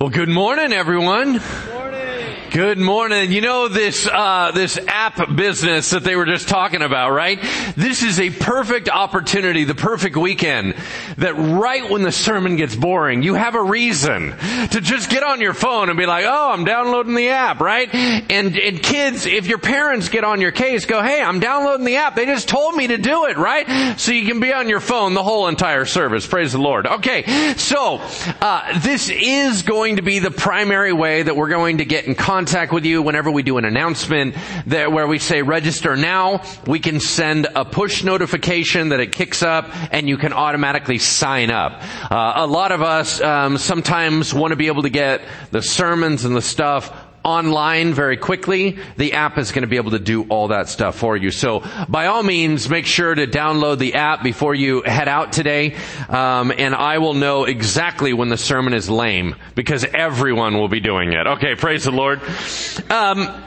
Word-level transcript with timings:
Well, 0.00 0.10
good 0.10 0.28
morning, 0.28 0.72
everyone. 0.72 1.32
Good 1.32 1.74
morning. 1.74 1.87
You 2.54 3.40
know 3.40 3.68
this 3.68 4.06
uh, 4.06 4.52
this 4.54 4.78
app 4.86 5.34
business 5.36 5.90
that 5.90 6.02
they 6.02 6.16
were 6.16 6.24
just 6.24 6.48
talking 6.48 6.82
about, 6.82 7.10
right? 7.10 7.38
This 7.76 8.02
is 8.02 8.18
a 8.18 8.30
perfect 8.30 8.88
opportunity, 8.88 9.64
the 9.64 9.74
perfect 9.74 10.16
weekend 10.16 10.74
that 11.18 11.34
right 11.34 11.88
when 11.90 12.02
the 12.02 12.12
sermon 12.12 12.56
gets 12.56 12.74
boring, 12.74 13.22
you 13.22 13.34
have 13.34 13.54
a 13.54 13.62
reason 13.62 14.30
to 14.70 14.80
just 14.80 15.10
get 15.10 15.22
on 15.22 15.40
your 15.40 15.52
phone 15.52 15.90
and 15.90 15.98
be 15.98 16.06
like, 16.06 16.24
"Oh, 16.26 16.50
I'm 16.50 16.64
downloading 16.64 17.14
the 17.14 17.28
app," 17.28 17.60
right? 17.60 17.92
And 17.94 18.56
and 18.56 18.82
kids, 18.82 19.26
if 19.26 19.46
your 19.46 19.58
parents 19.58 20.08
get 20.08 20.24
on 20.24 20.40
your 20.40 20.52
case, 20.52 20.86
go, 20.86 21.02
"Hey, 21.02 21.22
I'm 21.22 21.40
downloading 21.40 21.84
the 21.84 21.96
app. 21.96 22.16
They 22.16 22.26
just 22.26 22.48
told 22.48 22.74
me 22.74 22.86
to 22.88 22.98
do 22.98 23.26
it," 23.26 23.36
right? 23.36 23.98
So 23.98 24.12
you 24.12 24.26
can 24.26 24.40
be 24.40 24.52
on 24.52 24.68
your 24.68 24.80
phone 24.80 25.14
the 25.14 25.22
whole 25.22 25.48
entire 25.48 25.84
service. 25.84 26.26
Praise 26.26 26.52
the 26.52 26.58
Lord. 26.58 26.86
Okay, 26.86 27.54
so 27.56 28.00
uh, 28.40 28.78
this 28.80 29.10
is 29.10 29.62
going 29.62 29.96
to 29.96 30.02
be 30.02 30.18
the 30.18 30.30
primary 30.30 30.92
way 30.92 31.22
that 31.22 31.36
we're 31.36 31.48
going 31.48 31.78
to 31.78 31.84
get 31.84 32.06
in 32.06 32.14
contact 32.14 32.37
contact 32.38 32.72
with 32.72 32.84
you 32.84 33.02
whenever 33.02 33.32
we 33.32 33.42
do 33.42 33.58
an 33.58 33.64
announcement 33.64 34.32
that 34.66 34.92
where 34.92 35.08
we 35.08 35.18
say 35.18 35.42
register 35.42 35.96
now, 35.96 36.40
we 36.68 36.78
can 36.78 37.00
send 37.00 37.48
a 37.56 37.64
push 37.64 38.04
notification 38.04 38.90
that 38.90 39.00
it 39.00 39.10
kicks 39.10 39.42
up 39.42 39.68
and 39.92 40.08
you 40.08 40.16
can 40.16 40.32
automatically 40.32 40.98
sign 40.98 41.50
up. 41.50 41.82
Uh, 42.08 42.34
a 42.36 42.46
lot 42.46 42.70
of 42.70 42.80
us 42.80 43.20
um, 43.20 43.58
sometimes 43.58 44.32
want 44.32 44.52
to 44.52 44.56
be 44.56 44.68
able 44.68 44.82
to 44.82 44.88
get 44.88 45.20
the 45.50 45.60
sermons 45.60 46.24
and 46.24 46.36
the 46.36 46.40
stuff 46.40 47.07
online 47.24 47.94
very 47.94 48.16
quickly, 48.16 48.78
the 48.96 49.14
app 49.14 49.38
is 49.38 49.52
going 49.52 49.62
to 49.62 49.68
be 49.68 49.76
able 49.76 49.92
to 49.92 49.98
do 49.98 50.24
all 50.24 50.48
that 50.48 50.68
stuff 50.68 50.96
for 50.96 51.16
you. 51.16 51.30
So 51.30 51.62
by 51.88 52.06
all 52.06 52.22
means, 52.22 52.68
make 52.68 52.86
sure 52.86 53.14
to 53.14 53.26
download 53.26 53.78
the 53.78 53.94
app 53.94 54.22
before 54.22 54.54
you 54.54 54.82
head 54.82 55.08
out 55.08 55.32
today. 55.32 55.76
Um, 56.08 56.52
and 56.56 56.74
I 56.74 56.98
will 56.98 57.14
know 57.14 57.44
exactly 57.44 58.12
when 58.12 58.28
the 58.28 58.38
sermon 58.38 58.72
is 58.72 58.88
lame 58.88 59.34
because 59.54 59.84
everyone 59.84 60.54
will 60.54 60.68
be 60.68 60.80
doing 60.80 61.12
it. 61.12 61.26
Okay, 61.26 61.54
praise 61.54 61.84
the 61.84 61.92
Lord. 61.92 62.20
Um, 62.90 63.44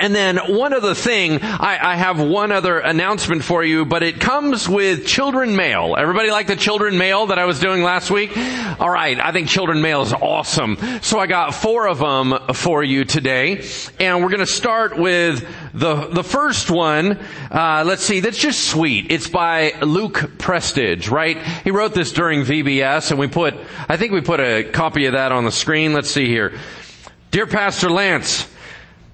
and 0.00 0.14
then 0.14 0.38
one 0.38 0.72
other 0.72 0.94
thing, 0.94 1.40
I, 1.42 1.92
I, 1.92 1.96
have 1.96 2.20
one 2.20 2.50
other 2.50 2.78
announcement 2.78 3.44
for 3.44 3.62
you, 3.62 3.84
but 3.84 4.02
it 4.02 4.20
comes 4.20 4.68
with 4.68 5.06
children 5.06 5.54
mail. 5.54 5.94
Everybody 5.96 6.30
like 6.30 6.48
the 6.48 6.56
children 6.56 6.98
mail 6.98 7.26
that 7.26 7.38
I 7.38 7.44
was 7.44 7.60
doing 7.60 7.82
last 7.82 8.10
week? 8.10 8.36
Alright, 8.36 9.20
I 9.20 9.30
think 9.30 9.48
children 9.48 9.80
mail 9.80 10.02
is 10.02 10.12
awesome. 10.12 10.78
So 11.02 11.20
I 11.20 11.26
got 11.26 11.54
four 11.54 11.86
of 11.86 11.98
them 11.98 12.34
for 12.54 12.82
you 12.82 13.04
today, 13.04 13.64
and 14.00 14.22
we're 14.22 14.30
gonna 14.30 14.46
start 14.46 14.98
with 14.98 15.46
the, 15.72 16.06
the 16.08 16.24
first 16.24 16.70
one, 16.70 17.18
uh, 17.52 17.84
let's 17.86 18.02
see, 18.02 18.18
that's 18.18 18.38
just 18.38 18.68
sweet. 18.68 19.12
It's 19.12 19.28
by 19.28 19.74
Luke 19.80 20.38
Prestige, 20.38 21.08
right? 21.08 21.40
He 21.62 21.70
wrote 21.70 21.94
this 21.94 22.10
during 22.10 22.42
VBS, 22.42 23.10
and 23.10 23.20
we 23.20 23.28
put, 23.28 23.54
I 23.88 23.96
think 23.96 24.12
we 24.12 24.22
put 24.22 24.40
a 24.40 24.64
copy 24.64 25.06
of 25.06 25.12
that 25.12 25.30
on 25.30 25.44
the 25.44 25.52
screen. 25.52 25.92
Let's 25.92 26.10
see 26.10 26.26
here. 26.26 26.58
Dear 27.30 27.46
Pastor 27.46 27.90
Lance, 27.90 28.48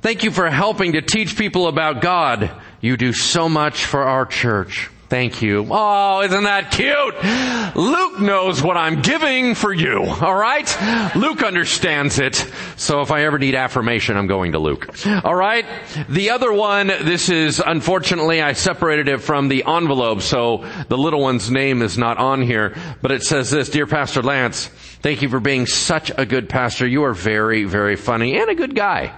Thank 0.02 0.24
you 0.24 0.30
for 0.30 0.48
helping 0.48 0.92
to 0.92 1.02
teach 1.02 1.36
people 1.36 1.68
about 1.68 2.00
God. 2.00 2.50
You 2.80 2.96
do 2.96 3.12
so 3.12 3.48
much 3.48 3.84
for 3.84 4.02
our 4.02 4.24
church. 4.24 4.88
Thank 5.10 5.42
you. 5.42 5.66
Oh, 5.68 6.22
isn't 6.22 6.44
that 6.44 6.70
cute? 6.70 7.74
Luke 7.74 8.20
knows 8.20 8.62
what 8.62 8.76
I'm 8.76 9.02
giving 9.02 9.56
for 9.56 9.72
you. 9.72 10.04
All 10.04 10.34
right? 10.34 11.14
Luke 11.16 11.42
understands 11.42 12.20
it. 12.20 12.36
So 12.76 13.00
if 13.00 13.10
I 13.10 13.24
ever 13.24 13.36
need 13.36 13.56
affirmation, 13.56 14.16
I'm 14.16 14.28
going 14.28 14.52
to 14.52 14.60
Luke. 14.60 14.88
All 15.24 15.34
right? 15.34 15.66
The 16.08 16.30
other 16.30 16.52
one, 16.52 16.86
this 16.86 17.28
is 17.28 17.60
unfortunately 17.64 18.40
I 18.40 18.52
separated 18.52 19.08
it 19.08 19.18
from 19.18 19.48
the 19.48 19.64
envelope, 19.66 20.22
so 20.22 20.64
the 20.88 20.96
little 20.96 21.20
one's 21.20 21.50
name 21.50 21.82
is 21.82 21.98
not 21.98 22.16
on 22.16 22.40
here, 22.40 22.76
but 23.02 23.10
it 23.10 23.24
says 23.24 23.50
this, 23.50 23.68
Dear 23.68 23.88
Pastor 23.88 24.22
Lance, 24.22 24.68
thank 25.02 25.22
you 25.22 25.28
for 25.28 25.40
being 25.40 25.66
such 25.66 26.12
a 26.16 26.24
good 26.24 26.48
pastor. 26.48 26.86
You 26.86 27.02
are 27.02 27.14
very, 27.14 27.64
very 27.64 27.96
funny 27.96 28.38
and 28.38 28.48
a 28.48 28.54
good 28.54 28.76
guy. 28.76 29.12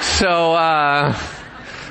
So, 0.00 0.54
uh, 0.54 1.18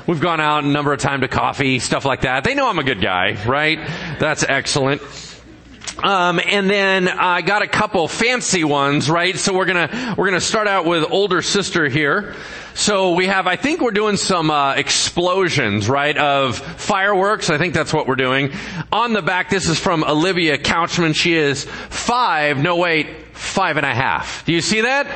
we've 0.06 0.20
gone 0.20 0.40
out 0.40 0.64
a 0.64 0.66
number 0.66 0.92
of 0.92 1.00
times 1.00 1.22
to 1.22 1.28
coffee, 1.28 1.78
stuff 1.78 2.04
like 2.04 2.22
that. 2.22 2.44
They 2.44 2.54
know 2.54 2.68
I'm 2.68 2.78
a 2.78 2.84
good 2.84 3.00
guy, 3.00 3.42
right? 3.46 3.78
That's 4.18 4.44
excellent. 4.44 5.02
Um, 6.02 6.40
and 6.44 6.70
then 6.70 7.08
I 7.08 7.42
got 7.42 7.62
a 7.62 7.66
couple 7.66 8.08
fancy 8.08 8.64
ones, 8.64 9.10
right? 9.10 9.36
So 9.36 9.52
we're 9.52 9.66
gonna 9.66 10.14
we're 10.16 10.26
gonna 10.26 10.40
start 10.40 10.66
out 10.66 10.86
with 10.86 11.04
older 11.10 11.42
sister 11.42 11.88
here. 11.88 12.34
So 12.72 13.12
we 13.12 13.26
have, 13.26 13.46
I 13.46 13.56
think 13.56 13.80
we're 13.82 13.90
doing 13.90 14.16
some 14.16 14.50
uh, 14.50 14.74
explosions, 14.74 15.88
right, 15.88 16.16
of 16.16 16.56
fireworks. 16.56 17.50
I 17.50 17.58
think 17.58 17.74
that's 17.74 17.92
what 17.92 18.06
we're 18.06 18.16
doing. 18.16 18.52
On 18.92 19.12
the 19.12 19.20
back, 19.20 19.50
this 19.50 19.68
is 19.68 19.78
from 19.78 20.02
Olivia 20.04 20.56
Couchman. 20.56 21.14
She 21.14 21.34
is 21.34 21.64
five. 21.64 22.58
No 22.58 22.76
wait, 22.76 23.08
five 23.36 23.76
and 23.76 23.84
a 23.84 23.94
half. 23.94 24.46
Do 24.46 24.52
you 24.52 24.62
see 24.62 24.82
that? 24.82 25.06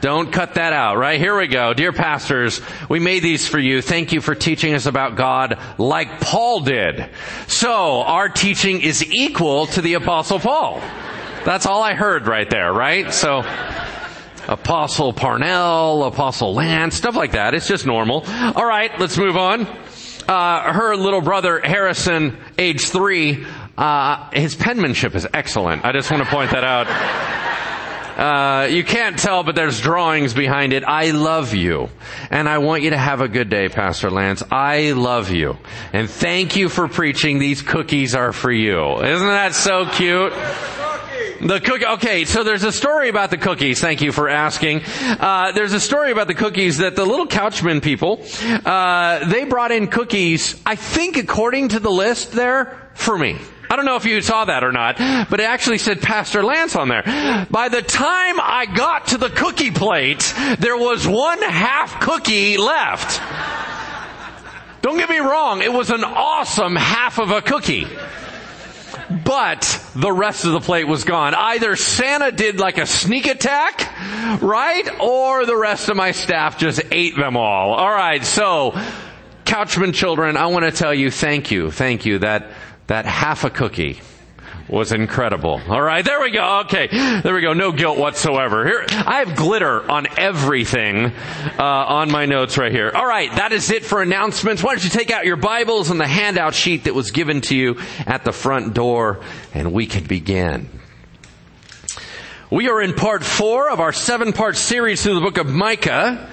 Don't 0.00 0.32
cut 0.32 0.54
that 0.54 0.72
out, 0.72 0.96
right? 0.98 1.18
Here 1.18 1.38
we 1.38 1.46
go. 1.46 1.74
Dear 1.74 1.92
pastors, 1.92 2.60
we 2.88 3.00
made 3.00 3.22
these 3.22 3.46
for 3.48 3.58
you. 3.58 3.80
Thank 3.80 4.12
you 4.12 4.20
for 4.20 4.34
teaching 4.34 4.74
us 4.74 4.86
about 4.86 5.16
God 5.16 5.58
like 5.78 6.20
Paul 6.20 6.60
did. 6.60 7.08
So, 7.48 8.02
our 8.02 8.28
teaching 8.28 8.80
is 8.82 9.04
equal 9.04 9.66
to 9.68 9.80
the 9.80 9.94
apostle 9.94 10.38
Paul. 10.38 10.80
That's 11.44 11.66
all 11.66 11.82
I 11.82 11.94
heard 11.94 12.26
right 12.26 12.48
there, 12.48 12.72
right? 12.72 13.12
So, 13.12 13.44
Apostle 14.48 15.12
Parnell, 15.12 16.04
Apostle 16.04 16.54
Lance, 16.54 16.94
stuff 16.94 17.16
like 17.16 17.32
that. 17.32 17.54
It's 17.54 17.66
just 17.66 17.86
normal. 17.86 18.24
Alright, 18.28 19.00
let's 19.00 19.18
move 19.18 19.36
on. 19.36 19.66
Uh, 20.28 20.72
her 20.72 20.96
little 20.96 21.20
brother 21.20 21.60
Harrison, 21.60 22.36
age 22.58 22.86
three, 22.86 23.44
uh, 23.78 24.30
his 24.32 24.54
penmanship 24.54 25.14
is 25.14 25.26
excellent. 25.32 25.84
I 25.84 25.92
just 25.92 26.10
want 26.10 26.22
to 26.22 26.28
point 26.28 26.50
that 26.50 26.64
out. 26.64 26.86
Uh, 28.16 28.66
you 28.70 28.82
can't 28.82 29.18
tell, 29.18 29.42
but 29.42 29.54
there's 29.54 29.80
drawings 29.80 30.32
behind 30.32 30.72
it. 30.72 30.84
I 30.84 31.10
love 31.10 31.54
you. 31.54 31.90
And 32.30 32.48
I 32.48 32.58
want 32.58 32.82
you 32.82 32.90
to 32.90 32.96
have 32.96 33.20
a 33.20 33.28
good 33.28 33.50
day, 33.50 33.68
Pastor 33.68 34.10
Lance. 34.10 34.42
I 34.50 34.92
love 34.92 35.30
you. 35.30 35.58
And 35.92 36.08
thank 36.08 36.56
you 36.56 36.70
for 36.70 36.88
preaching. 36.88 37.38
These 37.38 37.60
cookies 37.60 38.14
are 38.14 38.32
for 38.32 38.50
you. 38.50 39.02
Isn't 39.02 39.26
that 39.26 39.54
so 39.54 39.86
cute? 39.86 40.32
The 41.40 41.60
cookie. 41.60 41.84
Okay, 41.84 42.24
so 42.24 42.44
there's 42.44 42.64
a 42.64 42.72
story 42.72 43.10
about 43.10 43.28
the 43.28 43.36
cookies. 43.36 43.80
Thank 43.80 44.00
you 44.00 44.10
for 44.10 44.28
asking. 44.28 44.80
Uh, 44.84 45.52
there's 45.52 45.74
a 45.74 45.80
story 45.80 46.10
about 46.10 46.28
the 46.28 46.34
cookies 46.34 46.78
that 46.78 46.96
the 46.96 47.04
little 47.04 47.26
Couchman 47.26 47.82
people, 47.82 48.24
uh, 48.64 49.28
they 49.28 49.44
brought 49.44 49.70
in 49.70 49.88
cookies. 49.88 50.58
I 50.64 50.76
think 50.76 51.18
according 51.18 51.68
to 51.68 51.80
the 51.80 51.90
list 51.90 52.32
there 52.32 52.90
for 52.94 53.18
me. 53.18 53.36
I 53.68 53.76
don't 53.76 53.84
know 53.84 53.96
if 53.96 54.04
you 54.04 54.20
saw 54.20 54.44
that 54.44 54.64
or 54.64 54.72
not, 54.72 54.98
but 55.28 55.40
it 55.40 55.44
actually 55.44 55.78
said 55.78 56.00
Pastor 56.00 56.42
Lance 56.42 56.76
on 56.76 56.88
there. 56.88 57.46
By 57.50 57.68
the 57.68 57.82
time 57.82 58.40
I 58.40 58.66
got 58.74 59.08
to 59.08 59.18
the 59.18 59.30
cookie 59.30 59.70
plate, 59.70 60.34
there 60.58 60.76
was 60.76 61.06
one 61.06 61.42
half 61.42 62.00
cookie 62.00 62.56
left. 62.56 63.20
Don't 64.82 64.98
get 64.98 65.10
me 65.10 65.18
wrong, 65.18 65.62
it 65.62 65.72
was 65.72 65.90
an 65.90 66.04
awesome 66.04 66.76
half 66.76 67.18
of 67.18 67.30
a 67.30 67.42
cookie. 67.42 67.86
But 69.24 69.90
the 69.94 70.12
rest 70.12 70.44
of 70.44 70.52
the 70.52 70.60
plate 70.60 70.84
was 70.84 71.04
gone. 71.04 71.34
Either 71.34 71.76
Santa 71.76 72.32
did 72.32 72.58
like 72.58 72.78
a 72.78 72.86
sneak 72.86 73.26
attack, 73.26 74.42
right? 74.42 74.88
Or 75.00 75.46
the 75.46 75.56
rest 75.56 75.88
of 75.88 75.96
my 75.96 76.10
staff 76.10 76.58
just 76.58 76.80
ate 76.90 77.16
them 77.16 77.36
all. 77.36 77.74
Alright, 77.74 78.24
so, 78.24 78.72
Couchman 79.44 79.94
children, 79.94 80.36
I 80.36 80.46
want 80.46 80.64
to 80.64 80.72
tell 80.72 80.92
you 80.92 81.10
thank 81.10 81.50
you, 81.50 81.70
thank 81.70 82.04
you 82.04 82.18
that 82.20 82.50
that 82.86 83.04
half 83.06 83.44
a 83.44 83.50
cookie 83.50 84.00
was 84.68 84.92
incredible. 84.92 85.60
All 85.68 85.80
right, 85.80 86.04
there 86.04 86.20
we 86.20 86.30
go. 86.30 86.60
Okay, 86.64 86.88
there 86.88 87.34
we 87.34 87.40
go. 87.40 87.52
No 87.52 87.70
guilt 87.72 87.98
whatsoever. 87.98 88.66
Here, 88.66 88.84
I 88.90 89.22
have 89.24 89.36
glitter 89.36 89.88
on 89.88 90.06
everything 90.18 91.06
uh, 91.06 91.62
on 91.62 92.10
my 92.10 92.26
notes 92.26 92.58
right 92.58 92.72
here. 92.72 92.90
All 92.92 93.06
right, 93.06 93.30
that 93.36 93.52
is 93.52 93.70
it 93.70 93.84
for 93.84 94.02
announcements. 94.02 94.62
Why 94.62 94.74
don't 94.74 94.82
you 94.82 94.90
take 94.90 95.10
out 95.10 95.24
your 95.24 95.36
Bibles 95.36 95.90
and 95.90 96.00
the 96.00 96.06
handout 96.06 96.54
sheet 96.54 96.84
that 96.84 96.94
was 96.94 97.12
given 97.12 97.42
to 97.42 97.56
you 97.56 97.78
at 98.06 98.24
the 98.24 98.32
front 98.32 98.74
door, 98.74 99.20
and 99.54 99.72
we 99.72 99.86
can 99.86 100.04
begin. 100.04 100.68
We 102.50 102.68
are 102.68 102.80
in 102.80 102.94
part 102.94 103.24
four 103.24 103.70
of 103.70 103.80
our 103.80 103.92
seven-part 103.92 104.56
series 104.56 105.02
through 105.02 105.14
the 105.14 105.20
book 105.20 105.38
of 105.38 105.48
Micah, 105.48 106.28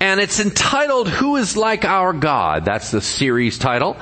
and 0.00 0.20
it's 0.20 0.40
entitled 0.40 1.08
"Who 1.08 1.36
is 1.36 1.56
like 1.56 1.84
our 1.84 2.12
God?" 2.12 2.64
That's 2.64 2.90
the 2.90 3.00
series 3.00 3.58
title. 3.58 3.96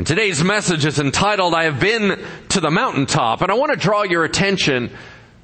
And 0.00 0.06
today's 0.06 0.42
message 0.42 0.86
is 0.86 0.98
entitled, 0.98 1.52
I 1.52 1.64
have 1.64 1.78
been 1.78 2.18
to 2.48 2.60
the 2.60 2.70
mountaintop. 2.70 3.42
And 3.42 3.52
I 3.52 3.54
want 3.54 3.72
to 3.72 3.78
draw 3.78 4.02
your 4.02 4.24
attention 4.24 4.90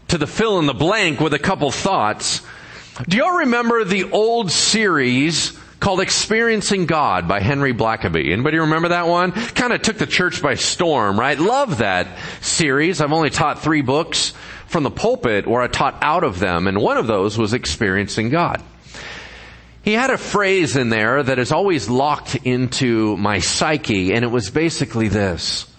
to 0.09 0.17
the 0.17 0.27
fill 0.27 0.59
in 0.59 0.65
the 0.65 0.73
blank 0.73 1.21
with 1.21 1.35
a 1.35 1.39
couple 1.39 1.71
thoughts. 1.71 2.41
Do 3.07 3.19
y'all 3.19 3.41
remember 3.41 3.85
the 3.85 4.05
old 4.05 4.51
series 4.51 5.53
called 5.79 6.01
Experiencing 6.01 6.87
God 6.87 7.29
by 7.29 7.41
Henry 7.41 7.75
Blackaby? 7.75 8.33
Anybody 8.33 8.57
remember 8.57 8.89
that 8.89 9.07
one? 9.07 9.33
Kind 9.33 9.75
of 9.75 9.83
took 9.83 9.99
the 9.99 10.07
church 10.07 10.41
by 10.41 10.55
storm, 10.55 11.21
right? 11.21 11.39
Love 11.39 11.77
that 11.77 12.09
series. 12.41 13.03
I've 13.03 13.13
only 13.13 13.29
taught 13.29 13.59
three 13.59 13.83
books 13.83 14.33
from 14.69 14.85
the 14.85 14.91
pulpit 14.91 15.47
where 15.47 15.61
I 15.61 15.67
taught 15.67 15.99
out 16.01 16.25
of 16.25 16.39
them, 16.39 16.67
and 16.67 16.81
one 16.81 16.97
of 16.97 17.07
those 17.07 17.37
was 17.37 17.53
Experiencing 17.53 18.31
God. 18.31 18.63
He 19.87 19.93
had 19.93 20.11
a 20.11 20.19
phrase 20.19 20.75
in 20.75 20.89
there 20.89 21.23
that 21.23 21.39
is 21.39 21.53
always 21.53 21.89
locked 21.89 22.35
into 22.35 23.17
my 23.19 23.39
psyche, 23.39 24.13
and 24.13 24.25
it 24.25 24.33
was 24.33 24.51
basically 24.51 25.07
this. 25.07 25.73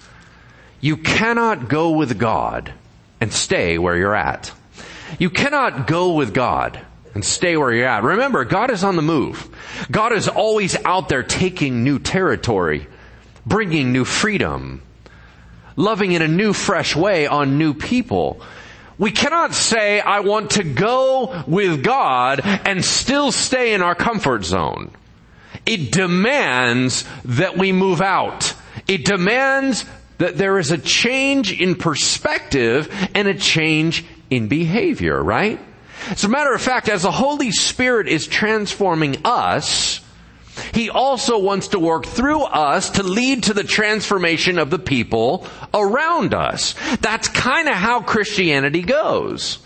You 0.80 0.96
cannot 0.96 1.68
go 1.68 1.90
with 1.92 2.18
God 2.18 2.74
and 3.20 3.34
stay 3.34 3.78
where 3.78 3.98
you're 3.98 4.16
at. 4.16 4.54
You 5.20 5.30
cannot 5.30 5.88
go 5.88 6.14
with 6.14 6.34
God 6.34 6.80
and 7.16 7.26
stay 7.26 7.58
where 7.58 7.74
you're 7.74 7.86
at. 7.86 8.04
Remember, 8.04 8.46
God 8.46 8.72
is 8.72 8.82
on 8.86 8.96
the 8.96 9.02
move. 9.02 9.50
God 9.92 10.14
is 10.14 10.30
always 10.30 10.78
out 10.86 11.10
there 11.10 11.24
taking 11.24 11.84
new 11.84 12.00
territory, 12.00 12.88
bringing 13.46 13.92
new 13.92 14.06
freedom, 14.06 14.84
loving 15.76 16.14
in 16.14 16.22
a 16.22 16.30
new, 16.30 16.54
fresh 16.54 16.96
way 16.96 17.28
on 17.28 17.58
new 17.58 17.74
people. 17.74 18.42
We 18.98 19.12
cannot 19.12 19.54
say, 19.54 20.00
I 20.00 20.22
want 20.22 20.52
to 20.52 20.64
go 20.64 21.44
with 21.46 21.84
God 21.84 22.42
and 22.44 22.84
still 22.84 23.32
stay 23.32 23.74
in 23.74 23.82
our 23.82 23.96
comfort 23.96 24.44
zone. 24.44 24.92
It 25.66 25.92
demands 25.92 27.06
that 27.26 27.58
we 27.58 27.72
move 27.72 28.02
out. 28.02 28.56
It 28.88 29.06
demands 29.06 29.86
that 30.18 30.38
there 30.38 30.58
is 30.58 30.72
a 30.72 30.78
change 30.78 31.52
in 31.52 31.76
perspective 31.76 32.92
and 33.14 33.28
a 33.28 33.36
change 33.36 34.04
in 34.30 34.48
behavior, 34.48 35.22
right? 35.22 35.60
As 36.10 36.24
a 36.24 36.30
matter 36.30 36.54
of 36.54 36.62
fact, 36.62 36.90
as 36.90 37.04
the 37.04 37.12
Holy 37.12 37.52
Spirit 37.52 38.08
is 38.08 38.26
transforming 38.26 39.18
us, 39.26 40.02
He 40.74 40.90
also 40.90 41.38
wants 41.38 41.70
to 41.70 41.80
work 41.80 42.06
through 42.06 42.44
us 42.44 42.92
to 42.92 43.04
lead 43.04 43.44
to 43.44 43.54
the 43.54 43.64
transformation 43.64 44.60
of 44.60 44.70
the 44.70 44.80
people 44.80 45.48
around 45.74 46.34
us. 46.34 46.76
That's 47.02 47.28
kind 47.28 47.68
of 47.68 47.76
how 47.76 48.02
Christianity 48.02 48.82
goes. 48.82 49.60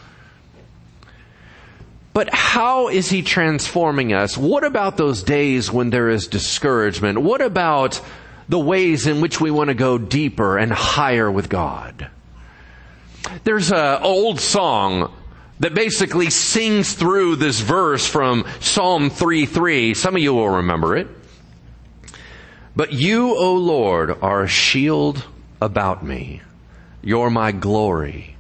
But 2.14 2.34
how 2.34 2.90
is 2.90 3.10
He 3.10 3.22
transforming 3.22 4.14
us? 4.14 4.38
What 4.38 4.64
about 4.64 4.98
those 4.98 5.24
days 5.24 5.72
when 5.72 5.90
there 5.90 6.10
is 6.10 6.28
discouragement? 6.28 7.22
What 7.22 7.42
about 7.42 8.02
the 8.50 8.60
ways 8.60 9.08
in 9.08 9.22
which 9.22 9.40
we 9.40 9.50
want 9.50 9.70
to 9.70 9.74
go 9.74 9.98
deeper 9.98 10.58
and 10.58 10.72
higher 10.72 11.32
with 11.32 11.48
God? 11.48 12.10
There's 13.44 13.72
an 13.72 14.02
old 14.02 14.42
song 14.42 15.14
that 15.62 15.76
basically 15.76 16.30
sings 16.30 16.94
through 16.94 17.38
this 17.38 17.60
verse 17.60 18.06
from 18.06 18.46
Psalm 18.60 19.10
3:3. 19.10 19.94
Some 19.96 20.16
of 20.16 20.22
you 20.22 20.34
will 20.34 20.50
remember 20.50 20.98
it. 20.98 21.08
But 22.76 22.94
you, 22.94 23.36
O 23.36 23.54
Lord, 23.54 24.18
are 24.22 24.44
a 24.44 24.48
shield 24.48 25.24
about 25.62 26.04
me. 26.04 26.42
You're 27.04 27.30
my 27.30 27.52
glory. 27.52 28.36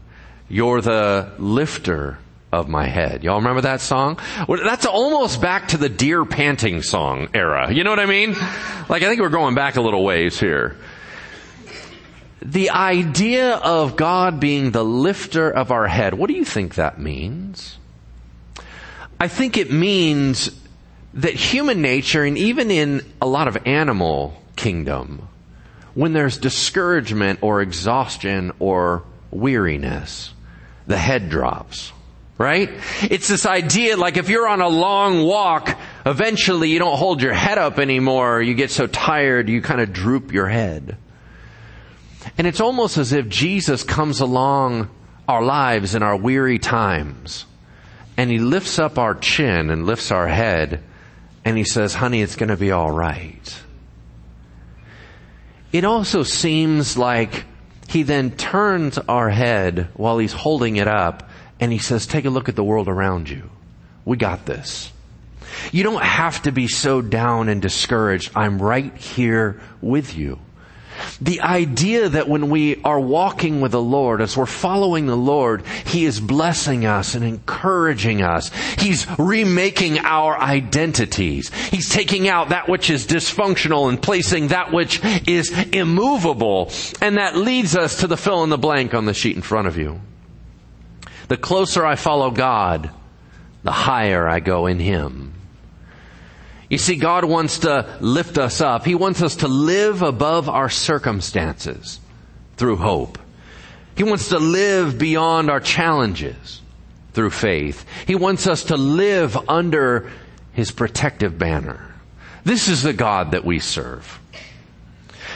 You're 0.50 0.81
the 0.81 1.31
lifter 1.38 2.18
of 2.51 2.68
my 2.68 2.88
head. 2.88 3.23
Y'all 3.23 3.38
remember 3.38 3.62
that 3.62 3.81
song? 3.81 4.18
Well, 4.47 4.59
that's 4.63 4.85
almost 4.85 5.41
back 5.41 5.69
to 5.69 5.77
the 5.77 5.89
deer 5.89 6.25
panting 6.25 6.81
song 6.81 7.29
era. 7.33 7.71
You 7.71 7.83
know 7.83 7.91
what 7.91 8.00
I 8.00 8.07
mean? 8.07 8.33
Like 8.89 9.03
I 9.03 9.07
think 9.07 9.21
we're 9.21 9.29
going 9.29 9.53
back 9.53 9.75
a 9.75 9.81
little 9.81 10.03
ways 10.03 10.39
here. 10.39 10.75
The 12.42 12.72
idea 12.72 13.56
of 13.56 13.96
God 13.96 14.40
being 14.40 14.72
the 14.72 14.84
lifter 14.84 15.50
of 15.50 15.72
our 15.72 15.88
head, 15.88 16.14
what 16.14 16.28
do 16.28 16.34
you 16.34 16.46
think 16.46 16.76
that 16.76 17.00
means? 17.00 17.78
I 19.20 19.28
think 19.28 19.58
it 19.58 19.72
means 19.72 20.50
that 21.14 21.34
human 21.34 21.82
nature 21.82 22.24
and 22.24 22.38
even 22.38 22.72
in 22.72 23.06
a 23.22 23.28
lot 23.28 23.48
of 23.48 23.58
animal 23.68 24.42
kingdom, 24.56 25.28
when 25.94 26.14
there's 26.14 26.38
discouragement 26.38 27.40
or 27.44 27.62
exhaustion 27.62 28.54
or 28.60 29.04
weariness, 29.30 30.34
the 30.88 30.98
head 30.98 31.30
drops 31.30 31.92
right? 32.42 32.72
It's 33.04 33.28
this 33.28 33.46
idea 33.46 33.98
like 33.98 34.18
if 34.18 34.28
you're 34.28 34.48
on 34.48 34.62
a 34.62 34.68
long 34.68 35.24
walk, 35.24 35.78
eventually 36.08 36.70
you 36.70 36.80
don't 36.80 36.98
hold 36.98 37.22
your 37.22 37.34
head 37.34 37.60
up 37.60 37.78
anymore. 37.78 38.42
You 38.42 38.56
get 38.56 38.72
so 38.72 38.88
tired, 38.88 39.48
you 39.48 39.62
kind 39.62 39.80
of 39.80 39.94
droop 39.94 40.34
your 40.34 40.48
head. 40.48 40.98
And 42.38 42.47
it's 42.47 42.62
almost 42.62 42.97
as 42.97 43.13
if 43.13 43.27
Jesus 43.27 43.83
comes 43.83 44.19
along 44.19 44.89
our 45.27 45.44
lives 45.44 45.95
in 45.95 46.03
our 46.03 46.15
weary 46.15 46.59
times 46.59 47.45
and 48.18 48.29
he 48.29 48.38
lifts 48.38 48.79
up 48.79 48.97
our 48.97 49.15
chin 49.15 49.69
and 49.69 49.85
lifts 49.85 50.12
our 50.12 50.27
head 50.27 50.83
and 51.44 51.57
he 51.57 51.63
says, 51.63 51.94
honey, 51.94 52.21
it's 52.21 52.35
going 52.35 52.50
to 52.50 52.57
be 52.57 52.71
all 52.71 52.91
right. 52.91 53.62
It 55.71 55.85
also 55.85 56.23
seems 56.23 56.97
like 56.97 57.45
he 57.88 58.03
then 58.03 58.31
turns 58.31 58.97
our 58.97 59.29
head 59.29 59.88
while 59.95 60.18
he's 60.18 60.33
holding 60.33 60.75
it 60.75 60.88
up 60.88 61.29
and 61.59 61.71
he 61.71 61.77
says, 61.77 62.06
take 62.06 62.25
a 62.25 62.29
look 62.29 62.50
at 62.50 62.56
the 62.56 62.63
world 62.63 62.88
around 62.88 63.29
you. 63.29 63.50
We 64.06 64.18
got 64.18 64.45
this. 64.45 64.91
You 65.71 65.83
don't 65.83 66.03
have 66.03 66.41
to 66.44 66.51
be 66.51 66.68
so 66.68 67.01
down 67.01 67.50
and 67.50 67.62
discouraged. 67.62 68.31
I'm 68.35 68.62
right 68.62 68.95
here 68.95 69.62
with 69.81 70.15
you. 70.15 70.39
The 71.19 71.42
idea 71.42 72.09
that 72.09 72.27
when 72.27 72.50
we 72.50 72.81
are 72.83 73.00
walking 73.00 73.62
with 73.62 73.71
the 73.71 73.81
Lord, 73.81 74.21
as 74.21 74.36
we're 74.36 74.45
following 74.45 75.06
the 75.06 75.18
Lord, 75.18 75.65
He 75.86 76.06
is 76.06 76.19
blessing 76.19 76.86
us 76.86 77.15
and 77.15 77.24
encouraging 77.24 78.21
us. 78.21 78.50
He's 78.77 79.07
remaking 79.18 80.00
our 80.00 80.39
identities. 80.39 81.53
He's 81.69 81.89
taking 81.89 82.27
out 82.27 82.50
that 82.50 82.69
which 82.69 82.89
is 82.89 83.07
dysfunctional 83.07 83.89
and 83.89 84.01
placing 84.01 84.50
that 84.50 84.71
which 84.71 85.01
is 85.27 85.51
immovable. 85.71 86.71
And 87.01 87.18
that 87.18 87.36
leads 87.36 87.75
us 87.75 87.97
to 87.97 88.07
the 88.07 88.18
fill 88.18 88.44
in 88.44 88.50
the 88.50 88.57
blank 88.57 88.94
on 88.94 89.06
the 89.06 89.13
sheet 89.13 89.36
in 89.36 89.42
front 89.42 89.68
of 89.68 89.77
you. 89.77 90.01
The 91.27 91.38
closer 91.38 91.86
I 91.86 91.95
follow 91.95 92.31
God, 92.31 92.89
the 93.63 93.71
higher 93.71 94.27
I 94.27 94.39
go 94.39 94.65
in 94.65 94.80
Him. 94.80 95.31
You 96.71 96.77
see, 96.77 96.95
God 96.95 97.25
wants 97.25 97.59
to 97.59 97.85
lift 98.00 98.38
us 98.38 98.62
up. 98.62 98.85
He 98.85 98.95
wants 98.95 99.21
us 99.21 99.35
to 99.38 99.50
live 99.50 100.01
above 100.01 100.47
our 100.47 100.69
circumstances 100.69 102.00
through 102.56 102.77
hope. 102.77 103.19
He 103.97 104.03
wants 104.03 104.29
to 104.29 104.39
live 104.39 104.97
beyond 104.97 105.51
our 105.51 105.59
challenges 105.59 106.62
through 107.12 107.31
faith. 107.31 107.85
He 108.07 108.15
wants 108.15 108.47
us 108.47 108.63
to 108.65 108.77
live 108.77 109.38
under 109.50 110.09
His 110.53 110.71
protective 110.71 111.38
banner. 111.38 111.94
This 112.45 112.69
is 112.69 112.83
the 112.83 112.94
God 112.94 113.31
that 113.31 113.44
we 113.44 113.59
serve. 113.59 114.21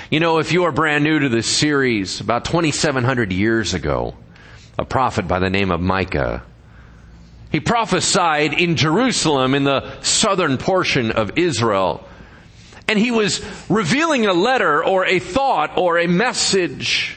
You 0.09 0.21
know, 0.21 0.37
if 0.39 0.53
you 0.53 0.63
are 0.63 0.71
brand 0.71 1.03
new 1.03 1.19
to 1.19 1.27
this 1.27 1.47
series, 1.47 2.21
about 2.21 2.45
2,700 2.45 3.33
years 3.33 3.73
ago, 3.73 4.15
a 4.79 4.85
prophet 4.85 5.27
by 5.27 5.39
the 5.39 5.49
name 5.49 5.69
of 5.69 5.81
Micah. 5.81 6.43
He 7.55 7.61
prophesied 7.61 8.51
in 8.51 8.75
Jerusalem 8.75 9.55
in 9.55 9.63
the 9.63 10.01
southern 10.01 10.57
portion 10.57 11.11
of 11.11 11.37
Israel. 11.37 12.05
And 12.89 12.99
he 12.99 13.11
was 13.11 13.41
revealing 13.69 14.25
a 14.25 14.33
letter 14.33 14.83
or 14.83 15.05
a 15.05 15.19
thought 15.19 15.77
or 15.77 15.97
a 15.97 16.05
message 16.05 17.15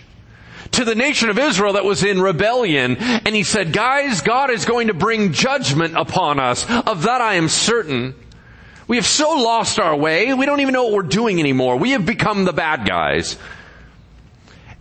to 0.71 0.85
the 0.85 0.95
nation 0.95 1.29
of 1.29 1.41
Israel 1.41 1.73
that 1.73 1.85
was 1.85 2.05
in 2.05 2.23
rebellion. 2.23 2.99
And 2.99 3.35
he 3.35 3.43
said, 3.43 3.73
guys, 3.73 4.21
God 4.21 4.51
is 4.51 4.65
going 4.65 4.87
to 4.87 4.95
bring 4.95 5.33
judgment 5.33 5.97
upon 5.97 6.39
us. 6.39 6.65
Of 6.71 7.03
that 7.03 7.21
I 7.21 7.35
am 7.35 7.49
certain. 7.49 8.15
We 8.87 8.95
have 8.95 9.07
so 9.07 9.43
lost 9.43 9.81
our 9.81 9.97
way, 9.97 10.33
we 10.35 10.47
don't 10.47 10.61
even 10.61 10.73
know 10.73 10.85
what 10.85 10.93
we're 10.93 11.03
doing 11.03 11.41
anymore. 11.41 11.79
We 11.79 11.91
have 11.91 12.07
become 12.07 12.45
the 12.45 12.53
bad 12.53 12.87
guys. 12.87 13.37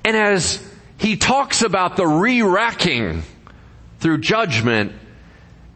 And 0.05 0.15
as 0.15 0.63
he 0.99 1.17
talks 1.17 1.63
about 1.63 1.95
the 1.95 2.05
re-racking 2.05 3.23
through 3.99 4.19
judgment. 4.19 4.91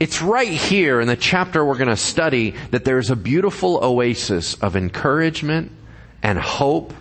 It's 0.02 0.20
right 0.20 0.50
here 0.50 1.00
in 1.00 1.08
the 1.08 1.16
chapter 1.16 1.64
we're 1.64 1.78
going 1.78 1.88
to 1.88 1.96
study 1.96 2.56
that 2.72 2.84
there's 2.84 3.12
a 3.12 3.16
beautiful 3.16 3.86
oasis 3.86 4.56
of 4.56 4.76
encouragement 4.76 5.72
and 6.24 6.40
hope 6.40 6.96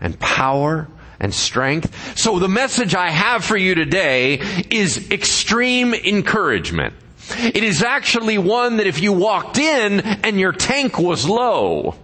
and 0.00 0.16
power 0.20 0.86
and 1.18 1.34
strength. 1.34 2.16
So 2.16 2.38
the 2.38 2.46
message 2.46 2.94
I 2.94 3.10
have 3.10 3.44
for 3.44 3.56
you 3.56 3.74
today 3.74 4.34
is 4.70 5.10
extreme 5.10 5.92
encouragement. 5.92 6.94
It 7.36 7.64
is 7.64 7.82
actually 7.82 8.38
one 8.38 8.76
that 8.76 8.86
if 8.86 9.02
you 9.02 9.12
walked 9.12 9.58
in 9.58 9.98
and 9.98 10.38
your 10.38 10.52
tank 10.52 11.00
was 11.00 11.28
low, 11.28 11.96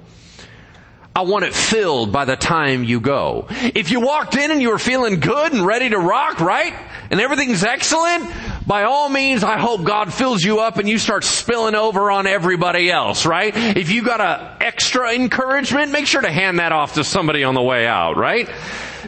I 1.14 1.22
want 1.22 1.44
it 1.44 1.54
filled 1.54 2.10
by 2.10 2.24
the 2.24 2.36
time 2.36 2.84
you 2.84 2.98
go. 2.98 3.46
If 3.50 3.90
you 3.90 4.00
walked 4.00 4.34
in 4.34 4.50
and 4.50 4.62
you 4.62 4.70
were 4.70 4.78
feeling 4.78 5.20
good 5.20 5.52
and 5.52 5.66
ready 5.66 5.90
to 5.90 5.98
rock, 5.98 6.40
right? 6.40 6.72
And 7.10 7.20
everything's 7.20 7.62
excellent, 7.64 8.30
by 8.66 8.84
all 8.84 9.10
means, 9.10 9.44
I 9.44 9.58
hope 9.58 9.84
God 9.84 10.12
fills 10.12 10.42
you 10.42 10.60
up 10.60 10.78
and 10.78 10.88
you 10.88 10.98
start 10.98 11.24
spilling 11.24 11.74
over 11.74 12.10
on 12.10 12.26
everybody 12.26 12.90
else, 12.90 13.26
right? 13.26 13.52
If 13.54 13.90
you 13.90 14.02
got 14.02 14.22
a 14.22 14.56
extra 14.64 15.12
encouragement, 15.12 15.92
make 15.92 16.06
sure 16.06 16.22
to 16.22 16.32
hand 16.32 16.60
that 16.60 16.72
off 16.72 16.94
to 16.94 17.04
somebody 17.04 17.44
on 17.44 17.54
the 17.54 17.62
way 17.62 17.86
out, 17.86 18.16
right? 18.16 18.48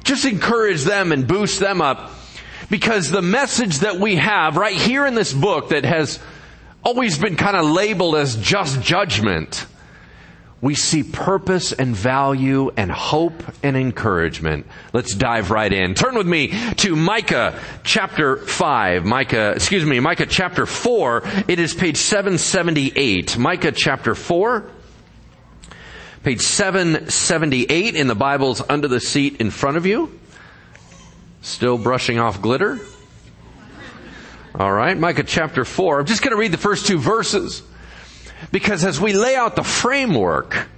Just 0.02 0.26
encourage 0.26 0.82
them 0.82 1.10
and 1.10 1.26
boost 1.26 1.58
them 1.58 1.80
up 1.80 2.10
because 2.68 3.10
the 3.10 3.22
message 3.22 3.78
that 3.78 3.98
we 3.98 4.16
have 4.16 4.58
right 4.58 4.76
here 4.76 5.06
in 5.06 5.14
this 5.14 5.32
book 5.32 5.70
that 5.70 5.84
has 5.84 6.18
always 6.82 7.16
been 7.16 7.36
kind 7.36 7.56
of 7.56 7.64
labeled 7.64 8.16
as 8.16 8.36
just 8.36 8.82
judgment 8.82 9.66
we 10.64 10.74
see 10.74 11.02
purpose 11.02 11.72
and 11.74 11.94
value 11.94 12.70
and 12.74 12.90
hope 12.90 13.34
and 13.62 13.76
encouragement. 13.76 14.66
Let's 14.94 15.14
dive 15.14 15.50
right 15.50 15.70
in. 15.70 15.92
Turn 15.92 16.14
with 16.14 16.26
me 16.26 16.54
to 16.76 16.96
Micah 16.96 17.60
chapter 17.82 18.38
5. 18.38 19.04
Micah, 19.04 19.50
excuse 19.50 19.84
me, 19.84 20.00
Micah 20.00 20.24
chapter 20.24 20.64
4. 20.64 21.22
It 21.48 21.58
is 21.58 21.74
page 21.74 21.98
778. 21.98 23.36
Micah 23.36 23.72
chapter 23.72 24.14
4. 24.14 24.66
Page 26.22 26.40
778 26.40 27.94
in 27.94 28.06
the 28.06 28.14
Bibles 28.14 28.62
under 28.66 28.88
the 28.88 29.00
seat 29.00 29.42
in 29.42 29.50
front 29.50 29.76
of 29.76 29.84
you. 29.84 30.18
Still 31.42 31.76
brushing 31.76 32.18
off 32.18 32.40
glitter? 32.40 32.80
All 34.54 34.72
right, 34.72 34.96
Micah 34.96 35.24
chapter 35.24 35.66
4. 35.66 36.00
I'm 36.00 36.06
just 36.06 36.22
going 36.22 36.30
to 36.30 36.40
read 36.40 36.52
the 36.52 36.56
first 36.56 36.86
two 36.86 36.98
verses 36.98 37.62
because 38.50 38.84
as 38.84 39.00
we 39.00 39.12
lay 39.12 39.36
out 39.36 39.56
the 39.56 39.64
framework 39.64 40.68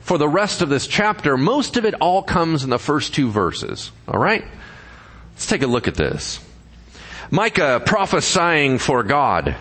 for 0.00 0.18
the 0.18 0.28
rest 0.28 0.62
of 0.62 0.68
this 0.68 0.86
chapter, 0.86 1.36
most 1.36 1.76
of 1.76 1.84
it 1.84 1.94
all 1.94 2.22
comes 2.22 2.64
in 2.64 2.70
the 2.70 2.78
first 2.78 3.14
two 3.14 3.30
verses. 3.30 3.92
All 4.08 4.18
right? 4.18 4.44
Let's 5.32 5.46
take 5.46 5.62
a 5.62 5.66
look 5.66 5.88
at 5.88 5.94
this. 5.94 6.40
Micah 7.30 7.80
prophesying 7.84 8.78
for 8.78 9.02
God 9.02 9.56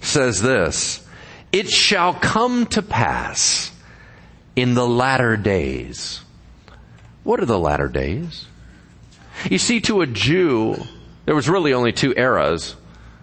says 0.00 0.40
this, 0.40 1.06
It 1.52 1.68
shall 1.68 2.14
come 2.14 2.66
to 2.66 2.82
pass 2.82 3.70
in 4.56 4.74
the 4.74 4.86
latter 4.86 5.36
days. 5.36 6.20
What 7.24 7.40
are 7.40 7.46
the 7.46 7.58
latter 7.58 7.88
days? 7.88 8.46
You 9.50 9.58
see, 9.58 9.80
to 9.82 10.00
a 10.00 10.06
Jew, 10.06 10.76
there 11.26 11.34
was 11.34 11.48
really 11.48 11.74
only 11.74 11.92
two 11.92 12.14
eras. 12.16 12.74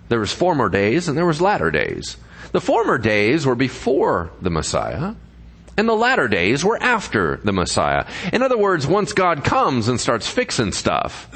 There 0.09 0.19
was 0.19 0.31
former 0.31 0.69
days 0.69 1.07
and 1.07 1.17
there 1.17 1.25
was 1.25 1.41
latter 1.41 1.71
days. 1.71 2.17
The 2.55 2.61
former 2.61 2.97
days 2.97 3.45
were 3.45 3.53
before 3.53 4.31
the 4.41 4.49
Messiah, 4.49 5.15
and 5.75 5.89
the 5.89 5.93
latter 5.93 6.29
days 6.29 6.63
were 6.63 6.81
after 6.81 7.35
the 7.43 7.51
Messiah. 7.51 8.05
In 8.31 8.41
other 8.41 8.57
words, 8.57 8.87
once 8.87 9.11
God 9.11 9.43
comes 9.43 9.89
and 9.89 9.99
starts 9.99 10.29
fixing 10.29 10.71
stuff, 10.71 11.27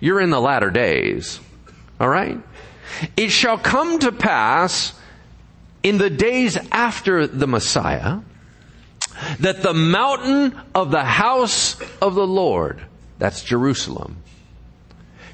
you're 0.00 0.20
in 0.20 0.28
the 0.28 0.38
latter 0.38 0.68
days. 0.70 1.40
Alright? 1.98 2.38
It 3.16 3.30
shall 3.30 3.56
come 3.56 4.00
to 4.00 4.12
pass 4.12 4.92
in 5.82 5.96
the 5.96 6.10
days 6.10 6.58
after 6.70 7.26
the 7.26 7.46
Messiah 7.46 8.18
that 9.38 9.62
the 9.62 9.72
mountain 9.72 10.60
of 10.74 10.90
the 10.90 11.04
house 11.04 11.80
of 12.02 12.14
the 12.14 12.26
Lord, 12.26 12.82
that's 13.18 13.42
Jerusalem, 13.42 14.18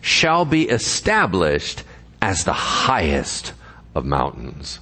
shall 0.01 0.45
be 0.45 0.69
established 0.69 1.83
as 2.23 2.45
the 2.45 2.53
highest 2.53 3.55
of 3.93 4.05
mountains. 4.05 4.79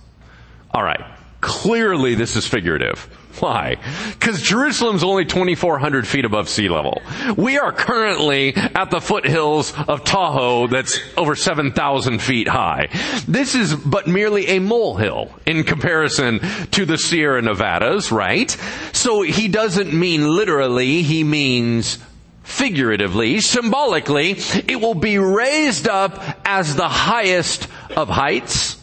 Alright, 0.74 1.04
clearly 1.40 2.14
this 2.14 2.36
is 2.36 2.46
figurative. 2.46 3.08
Why? 3.40 3.76
Because 4.12 4.40
Jerusalem's 4.42 5.02
only 5.02 5.24
2,400 5.24 6.06
feet 6.06 6.24
above 6.24 6.48
sea 6.48 6.68
level. 6.68 7.02
We 7.36 7.58
are 7.58 7.72
currently 7.72 8.54
at 8.54 8.90
the 8.90 9.00
foothills 9.00 9.72
of 9.88 10.04
Tahoe 10.04 10.68
that's 10.68 11.00
over 11.16 11.34
7,000 11.34 12.20
feet 12.20 12.48
high. 12.48 12.88
This 13.26 13.54
is 13.54 13.74
but 13.74 14.06
merely 14.06 14.46
a 14.46 14.60
molehill 14.60 15.32
in 15.46 15.64
comparison 15.64 16.40
to 16.72 16.84
the 16.84 16.96
Sierra 16.96 17.42
Nevadas, 17.42 18.12
right? 18.12 18.50
So 18.92 19.22
he 19.22 19.48
doesn't 19.48 19.92
mean 19.92 20.28
literally, 20.28 21.02
he 21.02 21.24
means 21.24 21.98
figuratively, 22.44 23.40
symbolically, 23.40 24.36
it 24.68 24.80
will 24.80 24.94
be 24.94 25.18
raised 25.18 25.88
up 25.88 26.22
as 26.44 26.76
the 26.76 26.88
highest 26.88 27.68
of 27.96 28.08
heights. 28.08 28.76